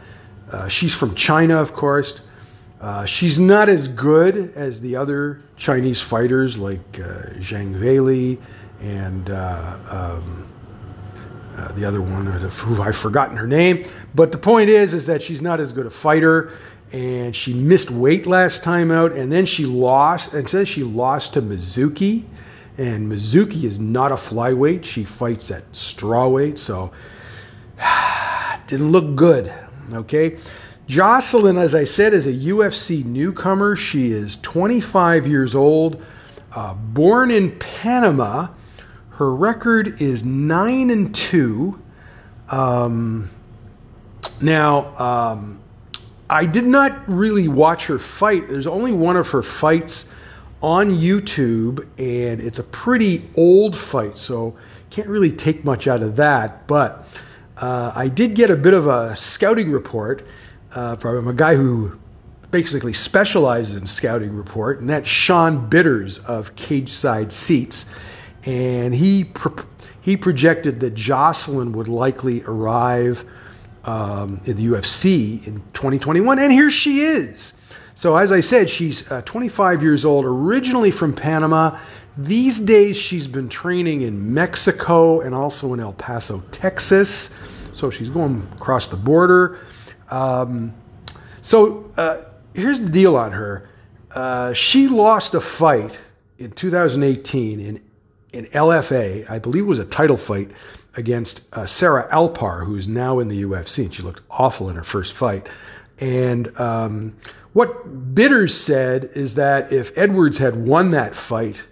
Uh, 0.51 0.69
she's 0.69 0.95
from 0.95 1.15
China, 1.15 1.57
of 1.57 1.73
course. 1.73 2.21
Uh, 2.81 3.07
she's 3.07 3.39
not 3.39 3.69
as 3.69 3.89
good 3.89 4.53
as 4.55 4.81
the 4.81 4.95
other 4.95 5.41
Chinese 5.57 6.01
fighters 6.01 6.59
like 6.59 7.01
uh, 7.01 7.33
Zhang 7.39 7.75
Weili 7.75 8.39
and 8.81 9.31
uh, 9.31 9.79
um, 9.89 10.47
uh, 11.57 11.73
the 11.73 11.85
other 11.85 12.03
one, 12.03 12.27
who 12.27 12.83
I've 12.83 12.97
forgotten 12.97 13.37
her 13.37 13.47
name. 13.47 13.89
But 14.15 14.31
the 14.31 14.39
point 14.39 14.69
is, 14.69 14.93
is 14.93 15.07
that 15.07 15.23
she's 15.23 15.41
not 15.41 15.59
as 15.59 15.73
good 15.73 15.87
a 15.87 15.91
fighter, 15.91 16.53
and 16.93 17.35
she 17.35 17.55
missed 17.55 17.91
weight 17.91 18.27
last 18.27 18.63
time 18.63 18.91
out, 18.91 19.13
and 19.13 19.33
then 19.33 19.47
she 19.47 19.65
lost, 19.65 20.35
and 20.35 20.49
says 20.49 20.69
she 20.69 20.83
lost 20.83 21.33
to 21.35 21.43
Mizuki, 21.43 22.25
and 22.77 23.11
Mizuki 23.11 23.65
is 23.65 23.81
not 23.81 24.13
a 24.13 24.17
flyweight; 24.17 24.85
she 24.85 25.03
fights 25.05 25.51
at 25.51 25.71
strawweight, 25.73 26.59
so 26.59 26.93
didn't 28.67 28.93
look 28.93 29.15
good. 29.17 29.53
Okay. 29.93 30.39
Jocelyn, 30.87 31.59
as 31.59 31.75
I 31.75 31.85
said, 31.85 32.15
is 32.15 32.27
a 32.27 32.33
UFC 32.33 33.05
newcomer. 33.05 33.75
She 33.75 34.13
is 34.13 34.37
25 34.43 35.27
years 35.27 35.55
old, 35.55 36.05
uh, 36.53 36.75
born 36.75 37.31
in 37.31 37.51
Panama, 37.59 38.49
her 39.17 39.35
record 39.35 40.03
is 40.03 40.27
nine 40.27 40.91
and 40.91 41.15
two. 41.15 41.81
Um, 42.51 43.31
now, 44.43 44.95
um, 44.99 45.59
I 46.29 46.45
did 46.45 46.67
not 46.67 47.09
really 47.09 47.49
watch 47.49 47.87
her 47.87 47.99
fight. 47.99 48.47
There's 48.47 48.67
only 48.67 48.93
one 48.93 49.17
of 49.17 49.27
her 49.31 49.43
fights 49.43 50.05
on 50.63 50.91
YouTube, 50.91 51.87
and 51.97 52.43
it's 52.43 52.59
a 52.59 52.65
pretty 52.65 53.27
old 53.37 53.75
fight, 53.75 54.19
so 54.19 54.55
can't 54.91 55.09
really 55.09 55.33
take 55.33 55.65
much 55.65 55.89
out 55.89 56.03
of 56.03 56.17
that. 56.17 56.67
But 56.67 57.09
uh, 57.57 57.93
I 57.95 58.09
did 58.09 58.35
get 58.35 58.51
a 58.51 58.57
bit 58.57 58.75
of 58.75 58.87
a 58.87 59.17
scouting 59.17 59.71
report 59.71 60.27
uh, 60.73 60.97
from 60.97 61.29
a 61.29 61.33
guy 61.33 61.55
who 61.55 61.99
basically 62.51 62.93
specializes 62.93 63.77
in 63.77 63.87
scouting 63.87 64.35
report, 64.35 64.81
and 64.81 64.89
that's 64.89 65.09
Sean 65.09 65.69
Bitters 65.69 66.19
of 66.19 66.55
Cageside 66.57 67.33
Seats 67.33 67.87
and 68.47 68.95
he 68.95 69.25
pro- 69.25 69.65
he 70.01 70.17
projected 70.17 70.81
that 70.81 70.95
Jocelyn 70.95 71.73
would 71.73 71.89
likely 71.89 72.43
arrive 72.45 73.25
um, 73.85 74.41
in 74.45 74.57
the 74.57 74.67
UFC 74.67 75.45
in 75.47 75.57
2021, 75.75 76.39
and 76.39 76.53
here 76.53 76.71
she 76.71 77.01
is. 77.01 77.53
So 77.97 78.17
as 78.17 78.31
I 78.31 78.41
said, 78.41 78.71
she's 78.71 79.11
uh, 79.11 79.23
25 79.23 79.83
years 79.83 80.05
old, 80.05 80.25
originally 80.25 80.91
from 80.91 81.13
Panama. 81.13 81.79
These 82.19 82.61
days, 82.61 82.97
she's 82.97 83.27
been 83.27 83.49
training 83.49 84.03
in 84.03 84.33
Mexico 84.33 85.21
and 85.21 85.35
also 85.35 85.75
in 85.75 85.81
El 85.81 85.93
Paso, 85.95 86.43
Texas. 86.51 87.31
So 87.73 87.91
she's 87.91 88.09
going 88.09 88.47
across 88.55 88.89
the 88.89 88.97
border. 88.97 89.61
Um, 90.11 90.73
so 91.43 91.93
uh, 91.97 92.23
here's 92.55 92.81
the 92.81 92.89
deal 92.89 93.17
on 93.17 93.33
her. 93.33 93.69
Uh, 94.13 94.55
she 94.55 94.89
lost 94.89 95.35
a 95.35 95.41
fight 95.41 95.99
in 96.39 96.51
2018 96.53 97.61
in 97.61 97.81
in 98.37 98.45
LFA, 98.47 99.29
I 99.31 99.39
believe 99.39 99.65
it 99.65 99.67
was 99.67 99.79
a 99.79 99.85
title 99.85 100.17
fight 100.17 100.51
against 100.97 101.45
uh, 101.55 101.67
Sarah 101.67 102.09
Alpar, 102.13 102.65
who's 102.65 102.87
now 102.87 103.19
in 103.19 103.29
the 103.29 103.43
UFC. 103.43 103.85
And 103.85 103.95
she 103.95 104.03
looked 104.03 104.23
awful 104.31 104.69
in 104.69 104.77
her 104.77 104.85
first 104.85 105.15
fight. 105.15 105.49
And 105.99 106.59
um, 106.61 107.17
what 107.55 108.15
Bitters 108.15 108.55
said 108.55 109.11
is 109.15 109.35
that 109.35 109.73
if 109.73 109.97
Edwards 109.97 110.37
had 110.37 110.57
won 110.57 110.91
that 110.91 111.15
fight, 111.15 111.63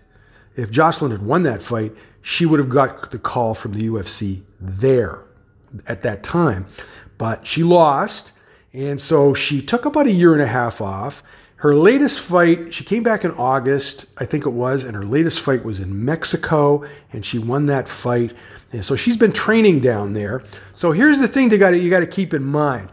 if 0.57 0.71
Jocelyn 0.71 1.11
had 1.11 1.23
won 1.23 1.43
that 1.45 1.63
fight, 1.63 1.93
she 2.23 2.47
would 2.47 2.59
have 2.59 2.69
got 2.69 3.11
the 3.11 3.19
call 3.19 3.55
from 3.55 3.73
the 3.73 3.87
UFC 3.89 4.43
there 4.61 5.23
at 5.87 6.03
that 6.03 6.23
time. 6.23 6.67
But 7.19 7.47
she 7.47 7.63
lost, 7.63 8.33
and 8.73 9.01
so 9.01 9.35
she 9.35 9.61
took 9.63 9.85
about 9.85 10.07
a 10.07 10.13
year 10.13 10.33
and 10.33 10.43
a 10.43 10.47
half 10.47 10.81
off. 10.81 11.23
Her 11.57 11.75
latest 11.75 12.21
fight, 12.21 12.75
she 12.75 12.85
came 12.85 13.03
back 13.03 13.25
in 13.25 13.31
August, 13.33 14.07
I 14.19 14.27
think 14.27 14.45
it 14.45 14.51
was, 14.51 14.85
and 14.85 14.95
her 14.95 15.05
latest 15.05 15.41
fight 15.41 15.65
was 15.65 15.81
in 15.81 16.05
Mexico, 16.05 16.85
and 17.13 17.25
she 17.25 17.39
won 17.39 17.67
that 17.67 17.89
fight. 17.89 18.35
And 18.73 18.85
so 18.85 18.97
she's 18.97 19.17
been 19.17 19.33
training 19.33 19.81
down 19.81 20.13
there. 20.13 20.43
So 20.75 20.93
here's 20.93 21.19
the 21.19 21.29
thing 21.29 21.51
you 21.51 21.59
got 21.59 21.71
you 21.71 21.89
got 21.89 22.01
to 22.01 22.07
keep 22.07 22.35
in 22.35 22.45
mind. 22.45 22.91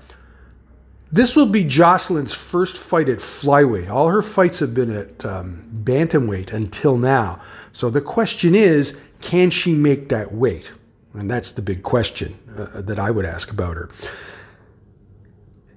This 1.12 1.36
will 1.36 1.46
be 1.46 1.64
Jocelyn's 1.66 2.34
first 2.34 2.78
fight 2.78 3.10
at 3.10 3.18
flyweight. 3.18 3.90
All 3.90 4.08
her 4.08 4.22
fights 4.22 4.60
have 4.60 4.74
been 4.74 4.96
at 4.96 5.26
um, 5.26 5.70
bantamweight 5.84 6.54
until 6.54 6.98
now. 6.98 7.42
So 7.74 7.90
the 7.90 8.00
question 8.00 8.56
is, 8.56 8.98
can 9.20 9.50
she 9.50 9.74
make 9.74 10.08
that 10.10 10.34
weight? 10.34 10.72
And 11.14 11.30
that's 11.30 11.52
the 11.52 11.62
big 11.62 11.84
question 11.84 12.38
uh, 12.58 12.82
that 12.82 12.98
I 12.98 13.12
would 13.12 13.26
ask 13.26 13.52
about 13.52 13.76
her. 13.76 13.90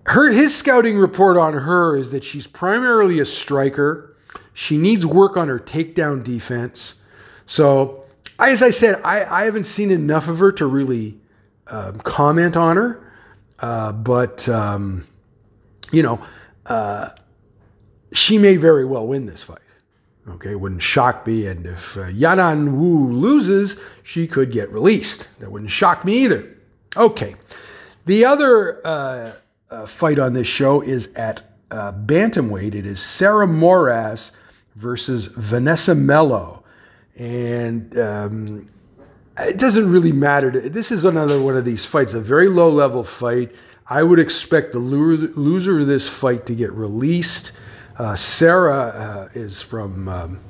Her 0.06 0.30
his 0.30 0.54
scouting 0.54 0.98
report 0.98 1.36
on 1.36 1.54
her 1.54 1.96
is 1.96 2.10
that 2.12 2.22
she's 2.22 2.46
primarily 2.46 3.18
a 3.20 3.24
striker. 3.24 4.16
She 4.52 4.76
needs 4.76 5.04
work 5.04 5.36
on 5.36 5.48
her 5.48 5.58
takedown 5.58 6.22
defense. 6.22 6.96
So, 7.46 8.04
as 8.38 8.62
I 8.62 8.70
said, 8.70 9.00
I, 9.02 9.24
I 9.24 9.44
haven't 9.44 9.64
seen 9.64 9.90
enough 9.90 10.28
of 10.28 10.38
her 10.38 10.52
to 10.52 10.66
really 10.66 11.18
um, 11.66 11.98
comment 12.00 12.56
on 12.56 12.76
her. 12.76 13.12
Uh, 13.60 13.92
but 13.92 14.48
um, 14.48 15.06
you 15.92 16.02
know, 16.02 16.24
uh, 16.66 17.10
she 18.12 18.38
may 18.38 18.56
very 18.56 18.84
well 18.84 19.06
win 19.06 19.26
this 19.26 19.42
fight. 19.42 19.58
Okay, 20.28 20.54
wouldn't 20.54 20.82
shock 20.82 21.26
me. 21.26 21.46
And 21.46 21.66
if 21.66 21.96
uh, 21.98 22.04
Yanan 22.04 22.72
Wu 22.76 23.12
loses, 23.12 23.76
she 24.02 24.26
could 24.26 24.50
get 24.50 24.70
released. 24.70 25.28
That 25.38 25.50
wouldn't 25.52 25.70
shock 25.70 26.04
me 26.04 26.24
either. 26.24 26.48
Okay, 26.96 27.34
the 28.06 28.24
other 28.24 28.86
uh, 28.86 29.32
uh, 29.70 29.86
fight 29.86 30.18
on 30.18 30.32
this 30.32 30.46
show 30.46 30.80
is 30.80 31.08
at 31.16 31.42
uh, 31.70 31.92
bantamweight. 31.92 32.74
It 32.74 32.86
is 32.86 33.00
Sarah 33.00 33.46
Moras 33.46 34.30
versus 34.76 35.26
Vanessa 35.26 35.94
Melo, 35.94 36.62
and 37.16 37.98
um, 37.98 38.68
it 39.38 39.58
doesn't 39.58 39.90
really 39.90 40.12
matter. 40.12 40.50
This 40.50 40.92
is 40.92 41.04
another 41.04 41.40
one 41.40 41.56
of 41.56 41.64
these 41.64 41.84
fights, 41.84 42.14
a 42.14 42.20
very 42.20 42.48
low 42.48 42.70
level 42.70 43.02
fight. 43.02 43.54
I 43.86 44.02
would 44.02 44.18
expect 44.18 44.72
the 44.72 44.78
loser 44.78 45.80
of 45.80 45.86
this 45.86 46.08
fight 46.08 46.46
to 46.46 46.54
get 46.54 46.72
released. 46.72 47.52
Uh, 47.98 48.16
Sarah 48.16 48.72
uh, 48.72 49.28
is 49.34 49.60
from 49.60 50.08
um, 50.08 50.40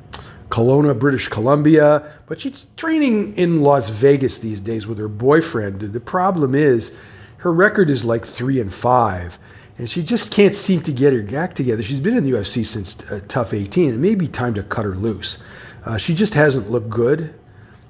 Kelowna, 0.50 0.96
British 0.96 1.26
Columbia, 1.26 2.12
but 2.26 2.40
she's 2.40 2.66
training 2.76 3.36
in 3.36 3.62
Las 3.62 3.88
Vegas 3.88 4.38
these 4.38 4.60
days 4.60 4.86
with 4.86 4.98
her 4.98 5.08
boyfriend. 5.08 5.80
The 5.80 6.00
problem 6.00 6.54
is 6.54 6.92
her 7.38 7.52
record 7.52 7.90
is 7.90 8.04
like 8.04 8.24
three 8.24 8.60
and 8.60 8.72
five, 8.72 9.36
and 9.78 9.90
she 9.90 10.04
just 10.04 10.30
can't 10.30 10.54
seem 10.54 10.80
to 10.82 10.92
get 10.92 11.12
her 11.12 11.36
act 11.36 11.56
together. 11.56 11.82
She's 11.82 12.00
been 12.00 12.16
in 12.16 12.24
the 12.24 12.30
UFC 12.30 12.64
since 12.64 13.00
uh, 13.10 13.20
TUF 13.26 13.52
18. 13.52 13.94
It 13.94 13.96
may 13.96 14.14
be 14.14 14.28
time 14.28 14.54
to 14.54 14.62
cut 14.62 14.84
her 14.84 14.94
loose. 14.94 15.38
Uh, 15.84 15.96
she 15.96 16.14
just 16.14 16.34
hasn't 16.34 16.70
looked 16.70 16.88
good 16.88 17.34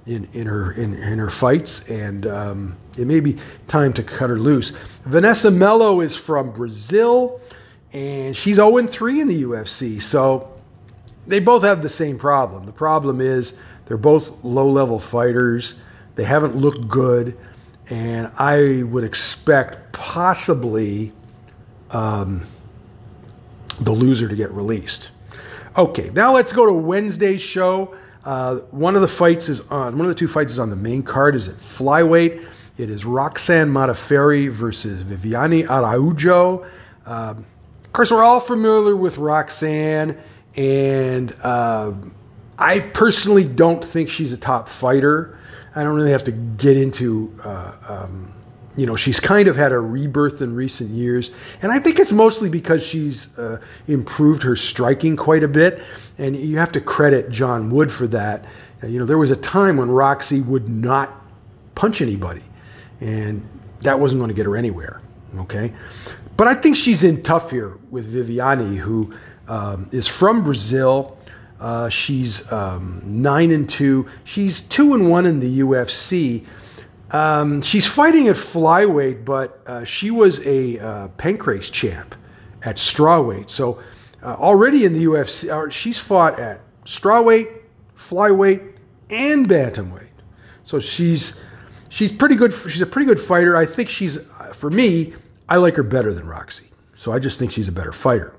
in, 0.06 0.28
in 0.32 0.46
her 0.46 0.72
in, 0.72 0.94
in 0.94 1.18
her 1.18 1.30
fights, 1.30 1.80
and 1.88 2.26
um, 2.26 2.76
it 2.98 3.06
may 3.06 3.20
be 3.20 3.38
time 3.68 3.92
to 3.94 4.02
cut 4.02 4.30
her 4.30 4.38
loose. 4.38 4.72
Vanessa 5.04 5.50
Melo 5.50 6.00
is 6.00 6.14
from 6.14 6.50
Brazil, 6.52 7.40
and 7.92 8.36
she's 8.36 8.56
0 8.56 8.86
3 8.86 9.20
in 9.20 9.28
the 9.28 9.42
UFC. 9.42 10.02
So 10.02 10.52
they 11.26 11.40
both 11.40 11.62
have 11.62 11.82
the 11.82 11.88
same 11.88 12.18
problem. 12.18 12.66
The 12.66 12.72
problem 12.72 13.20
is 13.20 13.54
they're 13.86 13.96
both 13.96 14.32
low 14.42 14.68
level 14.68 14.98
fighters. 14.98 15.74
They 16.16 16.24
haven't 16.24 16.56
looked 16.56 16.86
good, 16.86 17.36
and 17.88 18.30
I 18.38 18.82
would 18.84 19.04
expect 19.04 19.92
possibly 19.92 21.12
um, 21.90 22.46
the 23.80 23.92
loser 23.92 24.28
to 24.28 24.36
get 24.36 24.50
released. 24.52 25.10
Okay, 25.76 26.10
now 26.10 26.32
let's 26.32 26.52
go 26.52 26.66
to 26.66 26.72
Wednesday's 26.72 27.42
show. 27.42 27.96
Uh, 28.24 28.56
one 28.70 28.96
of 28.96 29.02
the 29.02 29.08
fights 29.08 29.48
is 29.48 29.60
on 29.70 29.98
one 29.98 30.06
of 30.06 30.08
the 30.08 30.18
two 30.18 30.28
fights 30.28 30.52
is 30.52 30.58
on 30.58 30.70
the 30.70 30.76
main 30.76 31.02
card 31.02 31.34
is 31.34 31.48
at 31.48 31.56
flyweight. 31.56 32.46
It 32.78 32.90
is 32.90 33.04
Roxanne 33.04 33.70
Modafferi 33.70 34.50
versus 34.50 35.02
Viviane 35.02 35.68
Araujo. 35.68 36.66
Um, 37.06 37.44
of 37.84 37.92
course, 37.92 38.10
we're 38.10 38.24
all 38.24 38.40
familiar 38.40 38.96
with 38.96 39.18
Roxanne, 39.18 40.18
and 40.56 41.36
uh, 41.42 41.92
I 42.58 42.80
personally 42.80 43.44
don't 43.44 43.84
think 43.84 44.08
she's 44.08 44.32
a 44.32 44.36
top 44.36 44.68
fighter. 44.68 45.38
I 45.76 45.84
don't 45.84 45.94
really 45.94 46.10
have 46.10 46.24
to 46.24 46.32
get 46.32 46.76
into 46.76 47.38
uh, 47.44 47.72
um, 47.86 48.32
you 48.76 48.86
know, 48.86 48.96
she's 48.96 49.20
kind 49.20 49.46
of 49.46 49.56
had 49.56 49.72
a 49.72 49.78
rebirth 49.78 50.42
in 50.42 50.54
recent 50.54 50.90
years. 50.90 51.30
And 51.62 51.70
I 51.70 51.78
think 51.78 51.98
it's 51.98 52.12
mostly 52.12 52.48
because 52.48 52.84
she's 52.84 53.36
uh, 53.38 53.60
improved 53.86 54.42
her 54.42 54.56
striking 54.56 55.16
quite 55.16 55.44
a 55.44 55.48
bit. 55.48 55.82
And 56.18 56.36
you 56.36 56.58
have 56.58 56.72
to 56.72 56.80
credit 56.80 57.30
John 57.30 57.70
Wood 57.70 57.92
for 57.92 58.06
that. 58.08 58.44
Uh, 58.82 58.88
you 58.88 58.98
know, 58.98 59.06
there 59.06 59.18
was 59.18 59.30
a 59.30 59.36
time 59.36 59.76
when 59.76 59.90
Roxy 59.90 60.40
would 60.40 60.68
not 60.68 61.22
punch 61.74 62.00
anybody, 62.00 62.42
and 63.00 63.46
that 63.82 63.98
wasn't 63.98 64.20
going 64.20 64.28
to 64.28 64.34
get 64.34 64.46
her 64.46 64.56
anywhere. 64.56 65.00
Okay. 65.38 65.72
But 66.36 66.48
I 66.48 66.54
think 66.54 66.76
she's 66.76 67.04
in 67.04 67.22
tough 67.22 67.50
here 67.50 67.78
with 67.90 68.12
Viviane, 68.12 68.76
who 68.76 69.14
um, 69.48 69.88
is 69.92 70.08
from 70.08 70.42
Brazil. 70.42 71.16
Uh, 71.60 71.88
she's 71.88 72.50
um, 72.52 73.00
nine 73.04 73.52
and 73.52 73.68
two. 73.68 74.08
She's 74.24 74.62
two 74.62 74.94
and 74.94 75.08
one 75.08 75.26
in 75.26 75.38
the 75.38 75.60
UFC. 75.60 76.44
Um, 77.14 77.62
she's 77.62 77.86
fighting 77.86 78.26
at 78.26 78.34
flyweight, 78.34 79.24
but 79.24 79.62
uh, 79.68 79.84
she 79.84 80.10
was 80.10 80.44
a 80.44 80.80
uh, 80.80 81.08
pancrase 81.16 81.70
champ 81.70 82.12
at 82.64 82.74
strawweight. 82.74 83.48
So 83.48 83.80
uh, 84.20 84.34
already 84.34 84.84
in 84.84 84.94
the 84.94 85.04
UFC, 85.04 85.48
uh, 85.48 85.70
she's 85.70 85.96
fought 85.96 86.40
at 86.40 86.60
strawweight, 86.84 87.52
flyweight, 87.96 88.72
and 89.10 89.48
bantamweight. 89.48 90.08
So 90.64 90.80
she's 90.80 91.34
she's 91.88 92.10
pretty 92.10 92.34
good. 92.34 92.52
She's 92.52 92.82
a 92.82 92.86
pretty 92.86 93.06
good 93.06 93.20
fighter. 93.20 93.56
I 93.56 93.64
think 93.64 93.90
she's 93.90 94.18
uh, 94.18 94.52
for 94.52 94.68
me. 94.70 95.14
I 95.48 95.58
like 95.58 95.76
her 95.76 95.84
better 95.84 96.12
than 96.12 96.26
Roxy. 96.26 96.64
So 96.96 97.12
I 97.12 97.20
just 97.20 97.38
think 97.38 97.52
she's 97.52 97.68
a 97.68 97.72
better 97.72 97.92
fighter. 97.92 98.34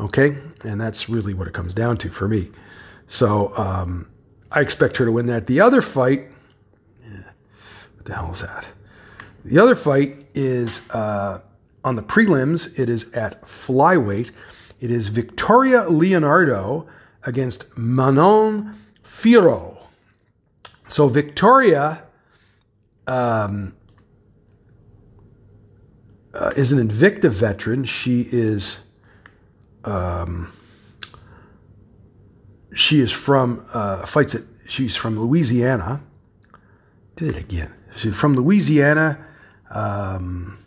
Okay, 0.00 0.38
and 0.62 0.80
that's 0.80 1.10
really 1.10 1.34
what 1.34 1.48
it 1.48 1.52
comes 1.52 1.74
down 1.74 1.98
to 1.98 2.08
for 2.08 2.28
me. 2.28 2.50
So 3.08 3.54
um, 3.58 4.08
I 4.50 4.62
expect 4.62 4.96
her 4.96 5.04
to 5.04 5.12
win 5.12 5.26
that. 5.26 5.46
The 5.46 5.60
other 5.60 5.82
fight 5.82 6.30
the 8.04 8.14
hell 8.14 8.30
is 8.32 8.40
that? 8.40 8.66
The 9.44 9.58
other 9.58 9.74
fight 9.74 10.26
is 10.34 10.80
uh, 10.90 11.40
on 11.84 11.94
the 11.94 12.02
prelims. 12.02 12.78
It 12.78 12.88
is 12.88 13.10
at 13.12 13.42
flyweight. 13.42 14.30
It 14.80 14.90
is 14.90 15.08
Victoria 15.08 15.88
Leonardo 15.88 16.86
against 17.24 17.76
Manon 17.76 18.74
Fiorot. 19.02 19.78
So 20.88 21.08
Victoria 21.08 22.02
um, 23.06 23.74
uh, 26.32 26.52
is 26.56 26.72
an 26.72 26.86
Invicta 26.86 27.30
veteran. 27.30 27.84
She 27.84 28.28
is 28.30 28.80
um, 29.84 30.52
she 32.74 33.00
is 33.00 33.12
from 33.12 33.64
uh, 33.72 34.04
fights 34.06 34.34
at 34.34 34.42
she's 34.66 34.96
from 34.96 35.18
Louisiana. 35.18 36.02
Did 37.16 37.36
it 37.36 37.38
again. 37.38 37.72
She's 37.96 38.14
from 38.14 38.34
Louisiana. 38.34 39.24
Um, 39.70 40.58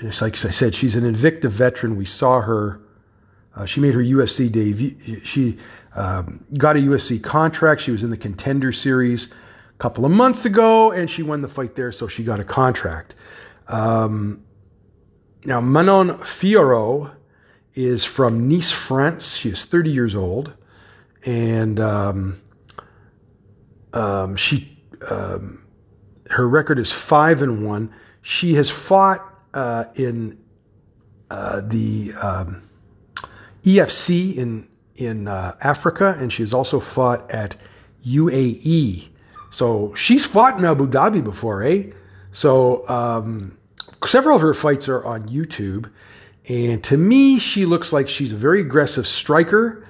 it's 0.00 0.22
like 0.22 0.32
I 0.44 0.50
said, 0.50 0.74
she's 0.74 0.96
an 0.96 1.04
Invicta 1.04 1.48
veteran. 1.48 1.96
We 1.96 2.06
saw 2.06 2.40
her. 2.40 2.80
Uh, 3.54 3.66
she 3.66 3.80
made 3.80 3.94
her 3.94 4.00
UFC 4.00 4.50
debut. 4.50 5.20
She 5.24 5.58
um, 5.94 6.44
got 6.56 6.76
a 6.76 6.78
UFC 6.78 7.22
contract. 7.22 7.80
She 7.82 7.90
was 7.90 8.04
in 8.04 8.10
the 8.10 8.16
Contender 8.16 8.72
Series 8.72 9.26
a 9.26 9.78
couple 9.78 10.04
of 10.04 10.10
months 10.10 10.46
ago, 10.46 10.92
and 10.92 11.10
she 11.10 11.22
won 11.22 11.42
the 11.42 11.48
fight 11.48 11.74
there, 11.74 11.92
so 11.92 12.08
she 12.08 12.24
got 12.24 12.40
a 12.40 12.44
contract. 12.44 13.14
Um, 13.68 14.42
now, 15.44 15.60
Manon 15.60 16.10
Fiorot 16.18 17.12
is 17.74 18.04
from 18.04 18.48
Nice, 18.48 18.70
France. 18.70 19.36
She 19.36 19.50
is 19.50 19.64
30 19.64 19.90
years 19.90 20.14
old, 20.14 20.54
and 21.24 21.78
um, 21.80 22.40
um 23.92 24.36
she 24.36 24.78
um, 25.10 25.62
her 26.30 26.48
record 26.48 26.78
is 26.78 26.92
five 26.92 27.42
and 27.42 27.66
one. 27.66 27.92
She 28.22 28.54
has 28.54 28.70
fought 28.70 29.26
uh, 29.54 29.84
in 29.96 30.38
uh, 31.30 31.62
the 31.64 32.12
um, 32.14 32.68
EFC 33.62 34.36
in 34.36 34.68
in 34.96 35.28
uh, 35.28 35.56
Africa, 35.62 36.16
and 36.18 36.32
she's 36.32 36.52
also 36.52 36.78
fought 36.78 37.30
at 37.30 37.56
UAE. 38.06 39.08
So 39.50 39.94
she's 39.94 40.24
fought 40.26 40.58
in 40.58 40.64
Abu 40.64 40.86
Dhabi 40.86 41.24
before, 41.24 41.62
eh? 41.62 41.84
So 42.32 42.88
um, 42.88 43.58
several 44.06 44.36
of 44.36 44.42
her 44.42 44.54
fights 44.54 44.88
are 44.88 45.04
on 45.04 45.28
YouTube, 45.28 45.90
And 46.48 46.84
to 46.84 46.96
me, 46.96 47.38
she 47.38 47.64
looks 47.64 47.92
like 47.92 48.08
she's 48.08 48.32
a 48.32 48.36
very 48.36 48.60
aggressive 48.60 49.06
striker. 49.06 49.86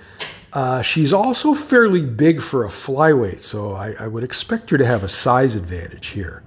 Uh, 0.53 0.83
she's 0.83 1.13
also 1.13 1.55
fairly 1.55 2.05
big 2.05 2.43
for 2.43 2.65
a 2.65 2.69
flyweight, 2.69 3.43
so 3.43 3.75
I, 3.75 3.95
I, 4.01 4.07
would 4.09 4.25
expect 4.25 4.69
her 4.71 4.79
to 4.79 4.85
have 4.85 5.05
a 5.05 5.09
size 5.09 5.55
advantage 5.55 6.09
here. 6.09 6.43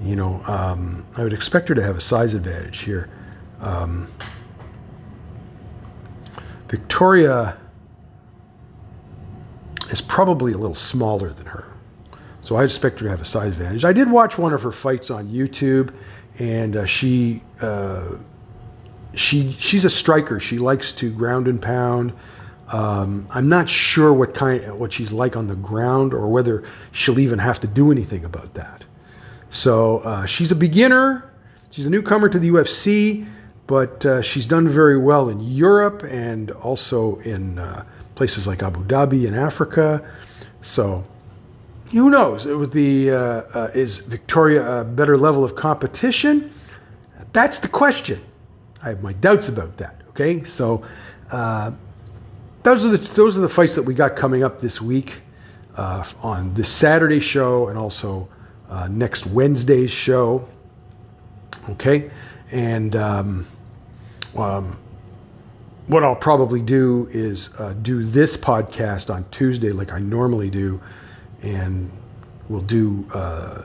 You 0.00 0.16
know, 0.16 0.42
um, 0.46 1.06
I 1.16 1.22
would 1.22 1.32
expect 1.32 1.68
her 1.68 1.76
to 1.76 1.82
have 1.82 1.96
a 1.96 2.00
size 2.00 2.34
advantage 2.34 2.80
here. 2.80 3.08
Um, 3.60 4.10
Victoria 6.68 7.56
is 9.90 10.00
probably 10.00 10.52
a 10.52 10.58
little 10.58 10.74
smaller 10.74 11.32
than 11.32 11.46
her. 11.46 11.66
So 12.40 12.56
I 12.56 12.64
expect 12.64 12.98
her 12.98 13.04
to 13.04 13.10
have 13.10 13.22
a 13.22 13.24
size 13.24 13.52
advantage. 13.52 13.84
I 13.84 13.92
did 13.92 14.10
watch 14.10 14.36
one 14.36 14.52
of 14.52 14.62
her 14.62 14.72
fights 14.72 15.10
on 15.10 15.28
YouTube, 15.28 15.94
and 16.40 16.76
uh, 16.76 16.84
she 16.84 17.42
uh, 17.60 18.16
she 19.14 19.56
she's 19.60 19.84
a 19.84 19.90
striker. 19.90 20.40
She 20.40 20.58
likes 20.58 20.92
to 20.94 21.12
ground 21.12 21.46
and 21.46 21.62
pound. 21.62 22.12
Um, 22.68 23.26
I'm 23.30 23.48
not 23.48 23.68
sure 23.68 24.12
what 24.12 24.34
kind 24.34 24.78
what 24.78 24.92
she's 24.92 25.12
like 25.12 25.36
on 25.36 25.46
the 25.46 25.54
ground, 25.56 26.14
or 26.14 26.28
whether 26.28 26.64
she'll 26.92 27.18
even 27.18 27.38
have 27.38 27.60
to 27.60 27.66
do 27.66 27.92
anything 27.92 28.24
about 28.24 28.54
that. 28.54 28.84
So 29.50 29.98
uh, 29.98 30.26
she's 30.26 30.50
a 30.50 30.56
beginner. 30.56 31.30
She's 31.70 31.86
a 31.86 31.90
newcomer 31.90 32.28
to 32.28 32.38
the 32.38 32.50
UFC, 32.50 33.26
but 33.66 34.04
uh, 34.06 34.22
she's 34.22 34.46
done 34.46 34.68
very 34.68 34.96
well 34.96 35.28
in 35.28 35.40
Europe 35.40 36.02
and 36.04 36.50
also 36.52 37.16
in 37.20 37.58
uh, 37.58 37.84
places 38.14 38.46
like 38.46 38.62
Abu 38.62 38.84
Dhabi 38.84 39.26
in 39.26 39.34
Africa. 39.34 40.08
So 40.62 41.04
who 41.92 42.10
knows? 42.10 42.46
With 42.46 42.72
the 42.72 43.10
uh, 43.10 43.16
uh, 43.16 43.70
is 43.74 43.98
Victoria 43.98 44.80
a 44.80 44.84
better 44.84 45.16
level 45.16 45.44
of 45.44 45.54
competition? 45.54 46.52
That's 47.32 47.58
the 47.58 47.68
question. 47.68 48.20
I 48.82 48.90
have 48.90 49.02
my 49.02 49.12
doubts 49.12 49.48
about 49.48 49.76
that. 49.78 50.02
Okay, 50.10 50.44
so 50.44 50.84
uh, 51.30 51.72
those 52.64 52.84
are 52.84 52.88
the 52.88 52.98
those 53.14 53.38
are 53.38 53.42
the 53.42 53.48
fights 53.48 53.74
that 53.74 53.82
we 53.82 53.94
got 53.94 54.16
coming 54.16 54.42
up 54.42 54.60
this 54.60 54.80
week 54.80 55.20
uh, 55.76 56.02
on 56.22 56.52
this 56.54 56.68
Saturday 56.68 57.20
show 57.20 57.68
and 57.68 57.78
also 57.78 58.26
uh, 58.70 58.88
next 58.88 59.26
Wednesday's 59.26 59.90
show. 59.90 60.48
Okay, 61.70 62.10
and 62.50 62.96
um, 62.96 63.46
um, 64.34 64.78
what 65.88 66.02
I'll 66.02 66.16
probably 66.16 66.60
do 66.60 67.06
is 67.12 67.50
uh, 67.58 67.74
do 67.82 68.02
this 68.02 68.36
podcast 68.36 69.14
on 69.14 69.26
Tuesday, 69.30 69.70
like 69.70 69.92
I 69.92 69.98
normally 69.98 70.48
do, 70.48 70.80
and 71.42 71.90
we'll 72.48 72.62
do 72.62 73.06
uh, 73.12 73.62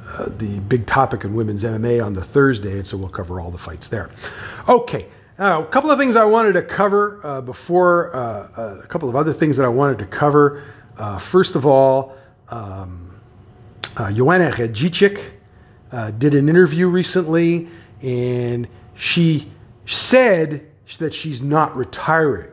uh, 0.00 0.28
the 0.30 0.58
big 0.60 0.86
topic 0.86 1.22
in 1.22 1.34
women's 1.34 1.62
MMA 1.62 2.04
on 2.04 2.12
the 2.12 2.24
Thursday, 2.24 2.78
and 2.78 2.86
so 2.86 2.96
we'll 2.96 3.08
cover 3.08 3.40
all 3.40 3.52
the 3.52 3.58
fights 3.58 3.88
there. 3.88 4.10
Okay. 4.68 5.06
Uh, 5.36 5.64
a 5.66 5.66
couple 5.66 5.90
of 5.90 5.98
things 5.98 6.14
I 6.14 6.24
wanted 6.24 6.52
to 6.52 6.62
cover 6.62 7.20
uh, 7.24 7.40
before, 7.40 8.14
uh, 8.14 8.48
uh, 8.56 8.80
a 8.84 8.86
couple 8.86 9.08
of 9.08 9.16
other 9.16 9.32
things 9.32 9.56
that 9.56 9.66
I 9.66 9.68
wanted 9.68 9.98
to 9.98 10.06
cover. 10.06 10.62
first 11.18 11.56
of 11.56 11.66
all, 11.66 12.16
um, 12.50 13.20
Joanna 14.12 14.52
Jędrzejczyk 14.52 15.20
did 16.18 16.34
an 16.34 16.48
interview 16.48 16.86
recently, 16.86 17.68
and 18.00 18.68
she 18.94 19.50
said 19.86 20.64
that 20.98 21.12
she's 21.12 21.42
not 21.42 21.74
retiring. 21.74 22.52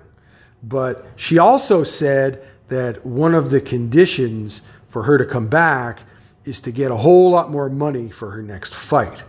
But 0.64 1.06
she 1.18 1.38
also 1.38 1.84
said 1.84 2.44
that 2.70 3.06
one 3.06 3.36
of 3.36 3.52
the 3.52 3.62
conditions 3.62 4.64
for 4.88 5.04
her 5.04 5.20
to 5.20 5.26
come 5.26 5.48
back 5.48 6.00
is 6.46 6.60
to 6.62 6.72
get 6.72 6.90
a 6.90 6.98
whole 6.98 7.30
lot 7.30 7.52
more 7.52 7.70
money 7.70 8.10
for 8.10 8.32
her 8.32 8.42
next 8.42 8.74
fight. 8.74 9.22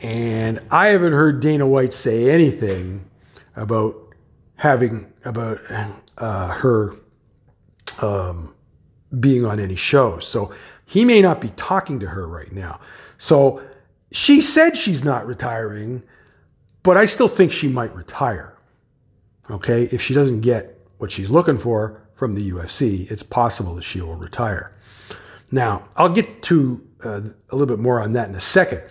And 0.00 0.60
I 0.70 0.88
haven't 0.88 1.12
heard 1.12 1.40
Dana 1.40 1.66
White 1.66 1.92
say 1.92 2.30
anything 2.30 3.04
about 3.56 3.96
having 4.56 5.12
about 5.24 5.60
uh, 6.18 6.48
her 6.48 6.94
um, 8.00 8.54
being 9.18 9.44
on 9.44 9.60
any 9.60 9.76
shows. 9.76 10.26
So 10.26 10.52
he 10.86 11.04
may 11.04 11.20
not 11.20 11.40
be 11.40 11.50
talking 11.50 12.00
to 12.00 12.06
her 12.06 12.26
right 12.26 12.50
now. 12.52 12.80
So 13.18 13.62
she 14.12 14.40
said 14.40 14.76
she's 14.76 15.04
not 15.04 15.26
retiring, 15.26 16.02
but 16.82 16.96
I 16.96 17.06
still 17.06 17.28
think 17.28 17.52
she 17.52 17.68
might 17.68 17.94
retire. 17.94 18.56
Okay, 19.50 19.84
if 19.84 20.00
she 20.00 20.14
doesn't 20.14 20.40
get 20.40 20.78
what 20.98 21.10
she's 21.10 21.30
looking 21.30 21.58
for 21.58 22.00
from 22.14 22.34
the 22.34 22.50
UFC, 22.50 23.10
it's 23.10 23.22
possible 23.22 23.74
that 23.74 23.82
she 23.82 24.00
will 24.00 24.14
retire. 24.14 24.72
Now, 25.50 25.88
I'll 25.96 26.08
get 26.08 26.42
to 26.44 26.80
uh, 27.04 27.20
a 27.50 27.56
little 27.56 27.66
bit 27.66 27.80
more 27.80 28.00
on 28.00 28.12
that 28.12 28.28
in 28.28 28.34
a 28.34 28.40
second. 28.40 28.82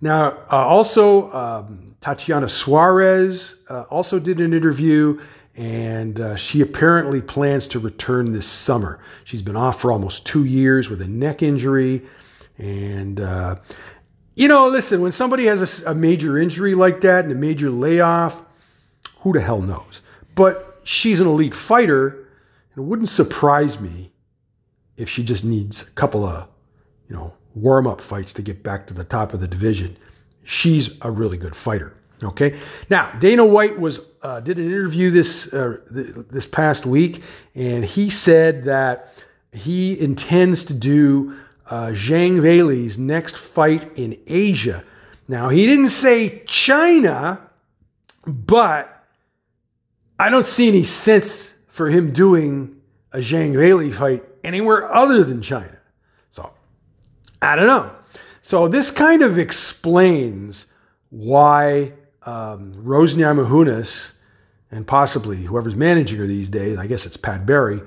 Now, 0.00 0.38
uh, 0.50 0.66
also, 0.66 1.32
um, 1.32 1.96
Tatiana 2.00 2.48
Suarez 2.48 3.56
uh, 3.68 3.82
also 3.90 4.18
did 4.18 4.38
an 4.38 4.52
interview, 4.52 5.20
and 5.56 6.20
uh, 6.20 6.36
she 6.36 6.60
apparently 6.60 7.20
plans 7.20 7.66
to 7.68 7.80
return 7.80 8.32
this 8.32 8.46
summer. 8.46 9.00
She's 9.24 9.42
been 9.42 9.56
off 9.56 9.80
for 9.80 9.90
almost 9.90 10.24
two 10.24 10.44
years 10.44 10.88
with 10.88 11.02
a 11.02 11.06
neck 11.08 11.42
injury. 11.42 12.06
And, 12.58 13.20
uh, 13.20 13.56
you 14.36 14.46
know, 14.46 14.68
listen, 14.68 15.00
when 15.00 15.10
somebody 15.10 15.46
has 15.46 15.82
a, 15.82 15.90
a 15.90 15.94
major 15.94 16.38
injury 16.38 16.76
like 16.76 17.00
that 17.00 17.24
and 17.24 17.32
a 17.32 17.36
major 17.36 17.70
layoff, 17.70 18.40
who 19.20 19.32
the 19.32 19.40
hell 19.40 19.60
knows? 19.60 20.02
But 20.36 20.80
she's 20.84 21.20
an 21.20 21.26
elite 21.26 21.54
fighter 21.54 22.28
and 22.74 22.84
it 22.84 22.88
wouldn't 22.88 23.08
surprise 23.08 23.80
me 23.80 24.12
if 24.96 25.08
she 25.08 25.24
just 25.24 25.44
needs 25.44 25.82
a 25.82 25.90
couple 25.90 26.24
of, 26.24 26.48
you 27.08 27.16
know, 27.16 27.34
warm 27.62 27.86
up 27.86 28.00
fights 28.00 28.32
to 28.34 28.42
get 28.42 28.62
back 28.62 28.86
to 28.86 28.94
the 28.94 29.04
top 29.04 29.34
of 29.34 29.40
the 29.40 29.48
division. 29.48 29.96
She's 30.44 30.90
a 31.02 31.10
really 31.10 31.36
good 31.36 31.54
fighter. 31.56 31.94
Okay. 32.22 32.58
Now 32.90 33.12
Dana 33.20 33.44
White 33.44 33.78
was 33.78 34.00
uh, 34.22 34.40
did 34.40 34.58
an 34.58 34.66
interview 34.66 35.10
this 35.10 35.52
uh, 35.52 35.78
th- 35.92 36.14
this 36.30 36.46
past 36.46 36.84
week, 36.84 37.22
and 37.54 37.84
he 37.84 38.10
said 38.10 38.64
that 38.64 39.14
he 39.52 39.98
intends 40.00 40.64
to 40.66 40.74
do 40.74 41.36
uh, 41.70 41.88
Zhang 41.88 42.40
Weili's 42.40 42.98
next 42.98 43.36
fight 43.36 43.96
in 43.96 44.18
Asia. 44.26 44.82
Now 45.28 45.48
he 45.48 45.66
didn't 45.66 45.90
say 45.90 46.42
China, 46.46 47.40
but 48.26 49.04
I 50.18 50.30
don't 50.30 50.46
see 50.46 50.66
any 50.68 50.84
sense 50.84 51.54
for 51.68 51.88
him 51.88 52.12
doing 52.12 52.80
a 53.12 53.18
Zhang 53.18 53.52
Weili 53.52 53.94
fight 53.94 54.24
anywhere 54.42 54.92
other 54.92 55.22
than 55.22 55.40
China. 55.40 55.77
I 57.42 57.56
don't 57.56 57.66
know. 57.66 57.90
So 58.42 58.68
this 58.68 58.90
kind 58.90 59.22
of 59.22 59.38
explains 59.38 60.66
why 61.10 61.92
um, 62.22 62.72
Rose 62.76 63.16
Namajunas 63.16 64.12
and 64.70 64.86
possibly 64.86 65.36
whoever's 65.36 65.74
managing 65.74 66.18
her 66.18 66.26
these 66.26 66.48
days, 66.48 66.78
I 66.78 66.86
guess 66.86 67.06
it's 67.06 67.16
Pat 67.16 67.46
Barry, 67.46 67.80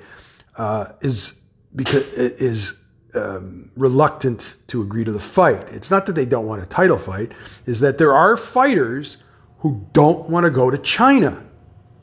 uh, 0.58 0.88
is 1.02 1.40
because 1.76 2.04
is 2.14 2.74
um, 3.14 3.72
reluctant 3.76 4.58
to 4.68 4.82
agree 4.82 5.04
to 5.04 5.12
the 5.12 5.20
fight. 5.20 5.68
It's 5.70 5.92
not 5.92 6.06
that 6.06 6.14
they 6.14 6.26
don't 6.26 6.48
want 6.48 6.64
a 6.64 6.66
title 6.66 6.98
fight; 6.98 7.34
is 7.66 7.80
that 7.82 7.98
there 7.98 8.14
are 8.14 8.36
fighters 8.38 9.18
who 9.60 9.86
don't 9.94 10.28
want 10.30 10.46
to 10.46 10.50
go 10.50 10.72
to 10.72 10.78
China. 10.80 11.44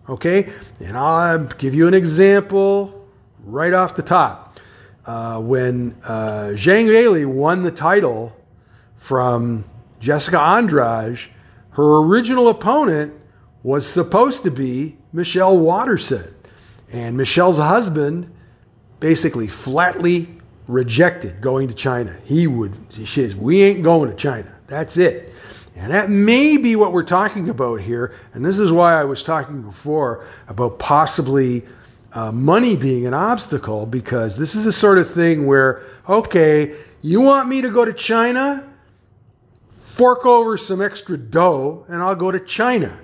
Okay? 0.09 0.51
And 0.81 0.97
I'll 0.97 1.45
give 1.45 1.75
you 1.75 1.89
an 1.89 1.95
example 1.95 3.09
right 3.45 3.73
off 3.73 3.97
the 3.97 4.03
top. 4.03 4.59
Uh, 5.09 5.41
when 5.41 5.97
uh, 6.05 6.51
Zhang 6.53 6.85
Weili 6.85 7.25
won 7.25 7.63
the 7.63 7.71
title 7.71 8.31
from 8.97 9.65
Jessica 10.01 10.39
Andrade, 10.39 11.19
her 11.71 11.97
original 12.03 12.49
opponent 12.49 13.15
was 13.63 13.87
supposed 13.87 14.43
to 14.43 14.51
be 14.51 14.99
Michelle 15.15 15.59
Waterson. 15.59 16.35
And 16.93 17.17
Michelle's 17.17 17.57
husband 17.57 18.31
basically 19.01 19.47
flatly 19.47 20.29
rejected 20.67 21.41
going 21.41 21.69
to 21.69 21.75
China. 21.75 22.15
He 22.27 22.47
would, 22.47 22.75
she 22.91 23.07
says, 23.07 23.35
we 23.35 23.63
ain't 23.63 23.83
going 23.83 24.11
to 24.11 24.17
China. 24.17 24.55
That's 24.67 24.99
it. 24.99 25.33
And 25.75 25.91
that 25.91 26.11
may 26.11 26.59
be 26.59 26.77
what 26.77 26.93
we're 26.93 27.03
talking 27.03 27.49
about 27.49 27.81
here. 27.81 28.15
And 28.35 28.45
this 28.45 28.59
is 28.59 28.73
why 28.73 29.01
I 29.01 29.05
was 29.05 29.23
talking 29.23 29.63
before 29.63 30.27
about 30.49 30.79
possibly 30.79 31.65
uh, 32.13 32.33
money 32.33 32.77
being 32.77 33.07
an 33.07 33.15
obstacle, 33.15 33.87
because 33.87 34.37
this 34.37 34.55
is 34.55 34.67
a 34.67 34.73
sort 34.73 34.99
of 34.99 35.13
thing 35.13 35.47
where, 35.47 35.85
okay, 36.09 36.75
you 37.03 37.21
want 37.21 37.49
me 37.49 37.63
to 37.63 37.71
go 37.71 37.85
to 37.85 37.93
China? 37.93 38.69
Fork 39.95 40.27
over 40.27 40.57
some 40.57 40.81
extra 40.81 41.17
dough 41.17 41.85
and 41.89 42.03
I'll 42.03 42.15
go 42.15 42.31
to 42.31 42.41
China. 42.41 42.99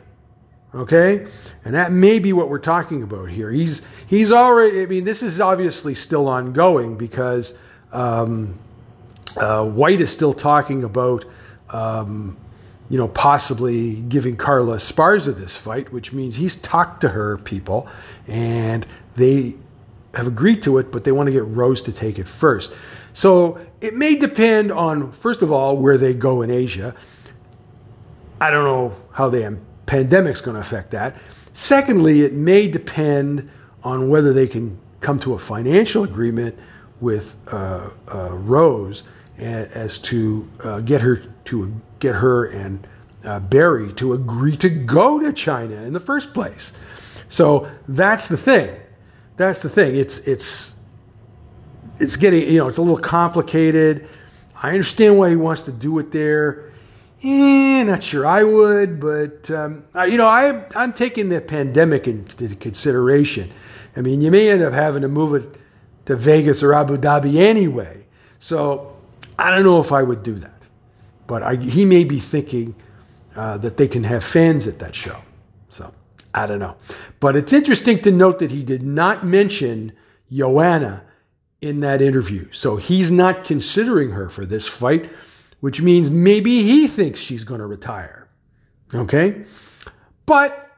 Okay? 0.74 1.26
And 1.64 1.74
that 1.74 1.92
may 1.92 2.18
be 2.18 2.32
what 2.32 2.48
we're 2.48 2.58
talking 2.58 3.02
about 3.02 3.28
here. 3.28 3.50
He's, 3.50 3.82
he's 4.06 4.32
already, 4.32 4.82
I 4.82 4.86
mean, 4.86 5.04
this 5.04 5.22
is 5.22 5.40
obviously 5.40 5.94
still 5.94 6.28
ongoing 6.28 6.96
because 6.96 7.56
um, 7.92 8.58
uh, 9.36 9.64
White 9.64 10.00
is 10.00 10.10
still 10.10 10.32
talking 10.32 10.84
about. 10.84 11.24
Um, 11.70 12.36
you 12.90 12.98
know, 12.98 13.08
possibly 13.08 13.96
giving 14.02 14.36
Carla 14.36 14.76
Esparza 14.76 15.34
this 15.36 15.56
fight, 15.56 15.92
which 15.92 16.12
means 16.12 16.34
he's 16.34 16.56
talked 16.56 17.00
to 17.00 17.08
her 17.08 17.38
people 17.38 17.88
and 18.26 18.86
they 19.16 19.54
have 20.14 20.26
agreed 20.26 20.62
to 20.62 20.78
it, 20.78 20.92
but 20.92 21.04
they 21.04 21.12
want 21.12 21.26
to 21.26 21.32
get 21.32 21.44
Rose 21.46 21.82
to 21.82 21.92
take 21.92 22.18
it 22.18 22.28
first. 22.28 22.72
So 23.14 23.64
it 23.80 23.94
may 23.94 24.16
depend 24.16 24.70
on, 24.70 25.12
first 25.12 25.42
of 25.42 25.50
all, 25.50 25.76
where 25.76 25.98
they 25.98 26.14
go 26.14 26.42
in 26.42 26.50
Asia. 26.50 26.94
I 28.40 28.50
don't 28.50 28.64
know 28.64 28.94
how 29.12 29.28
the 29.28 29.58
pandemic's 29.86 30.40
going 30.40 30.56
to 30.56 30.60
affect 30.60 30.90
that. 30.90 31.16
Secondly, 31.54 32.22
it 32.22 32.32
may 32.32 32.68
depend 32.68 33.48
on 33.82 34.08
whether 34.08 34.32
they 34.32 34.48
can 34.48 34.78
come 35.00 35.18
to 35.20 35.34
a 35.34 35.38
financial 35.38 36.04
agreement 36.04 36.58
with 37.00 37.36
uh, 37.48 37.90
uh, 38.12 38.30
Rose 38.32 39.04
as 39.38 39.98
to 39.98 40.48
uh, 40.62 40.80
get 40.80 41.00
her 41.00 41.22
to 41.46 41.72
get 41.98 42.14
her 42.14 42.46
and 42.46 42.86
uh, 43.24 43.40
Barry 43.40 43.92
to 43.94 44.12
agree 44.12 44.56
to 44.58 44.68
go 44.68 45.18
to 45.18 45.32
China 45.32 45.74
in 45.82 45.92
the 45.92 46.00
first 46.00 46.34
place. 46.34 46.72
So 47.28 47.70
that's 47.88 48.28
the 48.28 48.36
thing. 48.36 48.76
That's 49.36 49.60
the 49.60 49.68
thing. 49.70 49.96
It's 49.96 50.18
it's 50.18 50.74
it's 51.98 52.16
getting 52.16 52.48
you 52.48 52.58
know 52.58 52.68
it's 52.68 52.78
a 52.78 52.82
little 52.82 52.98
complicated. 52.98 54.08
I 54.62 54.70
understand 54.70 55.18
why 55.18 55.30
he 55.30 55.36
wants 55.36 55.62
to 55.62 55.72
do 55.72 55.98
it 55.98 56.12
there. 56.12 56.72
Eh, 57.22 57.82
not 57.84 58.02
sure 58.02 58.26
I 58.26 58.44
would, 58.44 59.00
but 59.00 59.50
um, 59.50 59.84
you 60.08 60.16
know 60.16 60.28
I 60.28 60.64
I'm 60.76 60.92
taking 60.92 61.28
the 61.28 61.40
pandemic 61.40 62.06
into 62.06 62.54
consideration. 62.56 63.50
I 63.96 64.00
mean, 64.00 64.20
you 64.20 64.30
may 64.30 64.50
end 64.50 64.62
up 64.62 64.72
having 64.72 65.02
to 65.02 65.08
move 65.08 65.34
it 65.34 65.60
to 66.06 66.16
Vegas 66.16 66.62
or 66.62 66.74
Abu 66.74 66.96
Dhabi 66.96 67.36
anyway. 67.36 68.04
So 68.40 68.93
I 69.38 69.50
don't 69.50 69.64
know 69.64 69.80
if 69.80 69.92
I 69.92 70.02
would 70.02 70.22
do 70.22 70.34
that. 70.34 70.50
But 71.26 71.42
I, 71.42 71.56
he 71.56 71.84
may 71.84 72.04
be 72.04 72.20
thinking 72.20 72.74
uh, 73.34 73.58
that 73.58 73.76
they 73.76 73.88
can 73.88 74.04
have 74.04 74.22
fans 74.22 74.66
at 74.66 74.78
that 74.78 74.94
show. 74.94 75.16
So 75.70 75.92
I 76.34 76.46
don't 76.46 76.58
know. 76.58 76.76
But 77.20 77.36
it's 77.36 77.52
interesting 77.52 78.00
to 78.02 78.10
note 78.10 78.38
that 78.40 78.50
he 78.50 78.62
did 78.62 78.82
not 78.82 79.24
mention 79.24 79.92
Joanna 80.30 81.02
in 81.60 81.80
that 81.80 82.02
interview. 82.02 82.46
So 82.52 82.76
he's 82.76 83.10
not 83.10 83.44
considering 83.44 84.10
her 84.10 84.28
for 84.28 84.44
this 84.44 84.66
fight, 84.68 85.10
which 85.60 85.80
means 85.80 86.10
maybe 86.10 86.62
he 86.62 86.86
thinks 86.86 87.20
she's 87.20 87.44
going 87.44 87.60
to 87.60 87.66
retire. 87.66 88.28
Okay? 88.92 89.44
But 90.26 90.70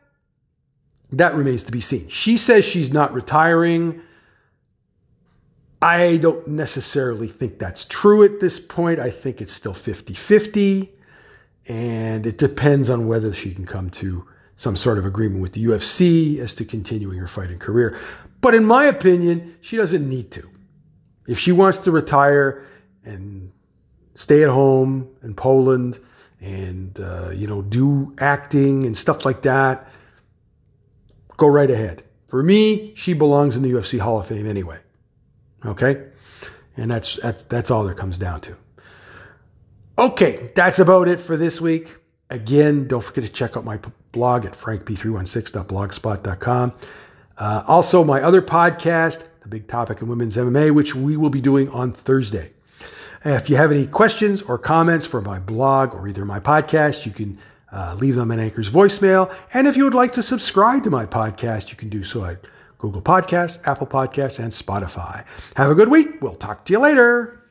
that 1.13 1.35
remains 1.35 1.63
to 1.65 1.73
be 1.73 1.81
seen. 1.81 2.09
She 2.09 2.37
says 2.37 2.65
she's 2.65 2.93
not 2.93 3.13
retiring. 3.13 4.01
I 5.87 6.17
don't 6.17 6.49
necessarily 6.49 7.29
think 7.29 7.61
that's 7.61 7.85
true 7.85 8.25
at 8.25 8.41
this 8.41 8.59
point. 8.59 8.99
I 8.99 9.09
think 9.09 9.41
it's 9.41 9.53
still 9.53 9.73
50 9.73 10.15
50. 10.15 10.93
And 11.69 12.27
it 12.27 12.39
depends 12.39 12.91
on 12.91 13.07
whether 13.07 13.33
she 13.33 13.55
can 13.55 13.67
come 13.67 13.91
to 13.91 14.27
some 14.57 14.77
sort 14.77 14.99
of 14.99 15.07
agreement 15.07 15.43
with 15.43 15.53
the 15.53 15.65
UFC 15.65 16.41
as 16.41 16.57
to 16.57 16.65
continuing 16.65 17.19
her 17.19 17.29
fighting 17.29 17.61
career. 17.61 17.97
But 18.41 18.57
in 18.57 18.65
my 18.65 18.87
opinion, 18.87 19.55
she 19.61 19.77
doesn't 19.77 20.09
need 20.09 20.33
to. 20.33 20.51
If 21.29 21.39
she 21.39 21.53
wants 21.53 21.79
to 21.79 21.93
retire 21.93 22.67
and 23.05 23.53
stay 24.17 24.43
at 24.43 24.51
home 24.51 25.09
in 25.23 25.35
Poland 25.35 26.01
and, 26.41 26.99
uh, 26.99 27.31
you 27.33 27.47
know, 27.47 27.63
do 27.63 28.13
acting 28.19 28.87
and 28.87 28.97
stuff 28.97 29.25
like 29.25 29.43
that, 29.43 29.89
go 31.37 31.47
right 31.47 31.71
ahead. 31.71 32.03
For 32.27 32.43
me, 32.43 32.93
she 32.97 33.13
belongs 33.13 33.55
in 33.55 33.63
the 33.63 33.71
UFC 33.71 34.01
Hall 34.01 34.19
of 34.19 34.27
Fame 34.27 34.49
anyway. 34.49 34.81
Okay? 35.65 36.03
And 36.77 36.91
that's, 36.91 37.17
that's, 37.17 37.45
that's 37.45 37.71
all 37.71 37.85
there 37.85 37.95
comes 37.95 38.19
down 38.19 38.41
to. 38.43 38.55
Okay, 39.99 40.51
that's 40.55 40.79
about 40.79 41.09
it 41.09 41.19
for 41.21 41.39
this 41.39 41.61
week. 41.61 41.97
Again, 42.29 42.87
don't 42.87 43.03
forget 43.03 43.25
to 43.25 43.31
check 43.31 43.57
out 43.57 43.65
my 43.65 43.81
blog 44.13 44.45
at 44.45 44.53
frankp316.blogspot.com. 44.53 46.75
Uh, 47.39 47.63
also, 47.67 48.05
my 48.05 48.23
other 48.23 48.43
podcast, 48.43 49.25
The 49.43 49.49
Big 49.49 49.67
Topic 49.69 50.03
in 50.03 50.09
Women's 50.09 50.37
MMA, 50.37 50.75
which 50.75 50.95
we 50.95 51.17
will 51.17 51.31
be 51.31 51.41
doing 51.41 51.71
on 51.71 51.93
Thursday. 51.93 52.53
If 53.25 53.49
you 53.51 53.57
have 53.57 53.73
any 53.73 53.87
questions 53.87 54.43
or 54.43 54.59
comments 54.59 55.07
for 55.07 55.21
my 55.21 55.39
blog 55.39 55.95
or 55.95 56.09
either 56.09 56.25
my 56.25 56.41
podcast, 56.41 57.07
you 57.07 57.13
can 57.13 57.39
uh, 57.73 57.97
leave 57.99 58.15
them 58.15 58.31
in 58.31 58.39
Anchor's 58.39 58.71
voicemail. 58.71 59.35
And 59.53 59.67
if 59.67 59.77
you 59.77 59.85
would 59.85 59.95
like 59.95 60.13
to 60.13 60.23
subscribe 60.23 60.85
to 60.85 60.91
my 60.91 61.07
podcast, 61.07 61.71
you 61.71 61.77
can 61.77 61.89
do 61.89 62.05
so 62.05 62.25
at 62.25 62.39
Google 62.79 63.03
Podcasts, 63.03 63.59
Apple 63.67 63.87
Podcasts, 63.87 64.39
and 64.39 64.53
Spotify. 64.53 65.25
Have 65.57 65.71
a 65.71 65.75
good 65.75 65.89
week. 65.89 66.21
We'll 66.21 66.35
talk 66.35 66.65
to 66.67 66.73
you 66.73 66.79
later. 66.79 67.46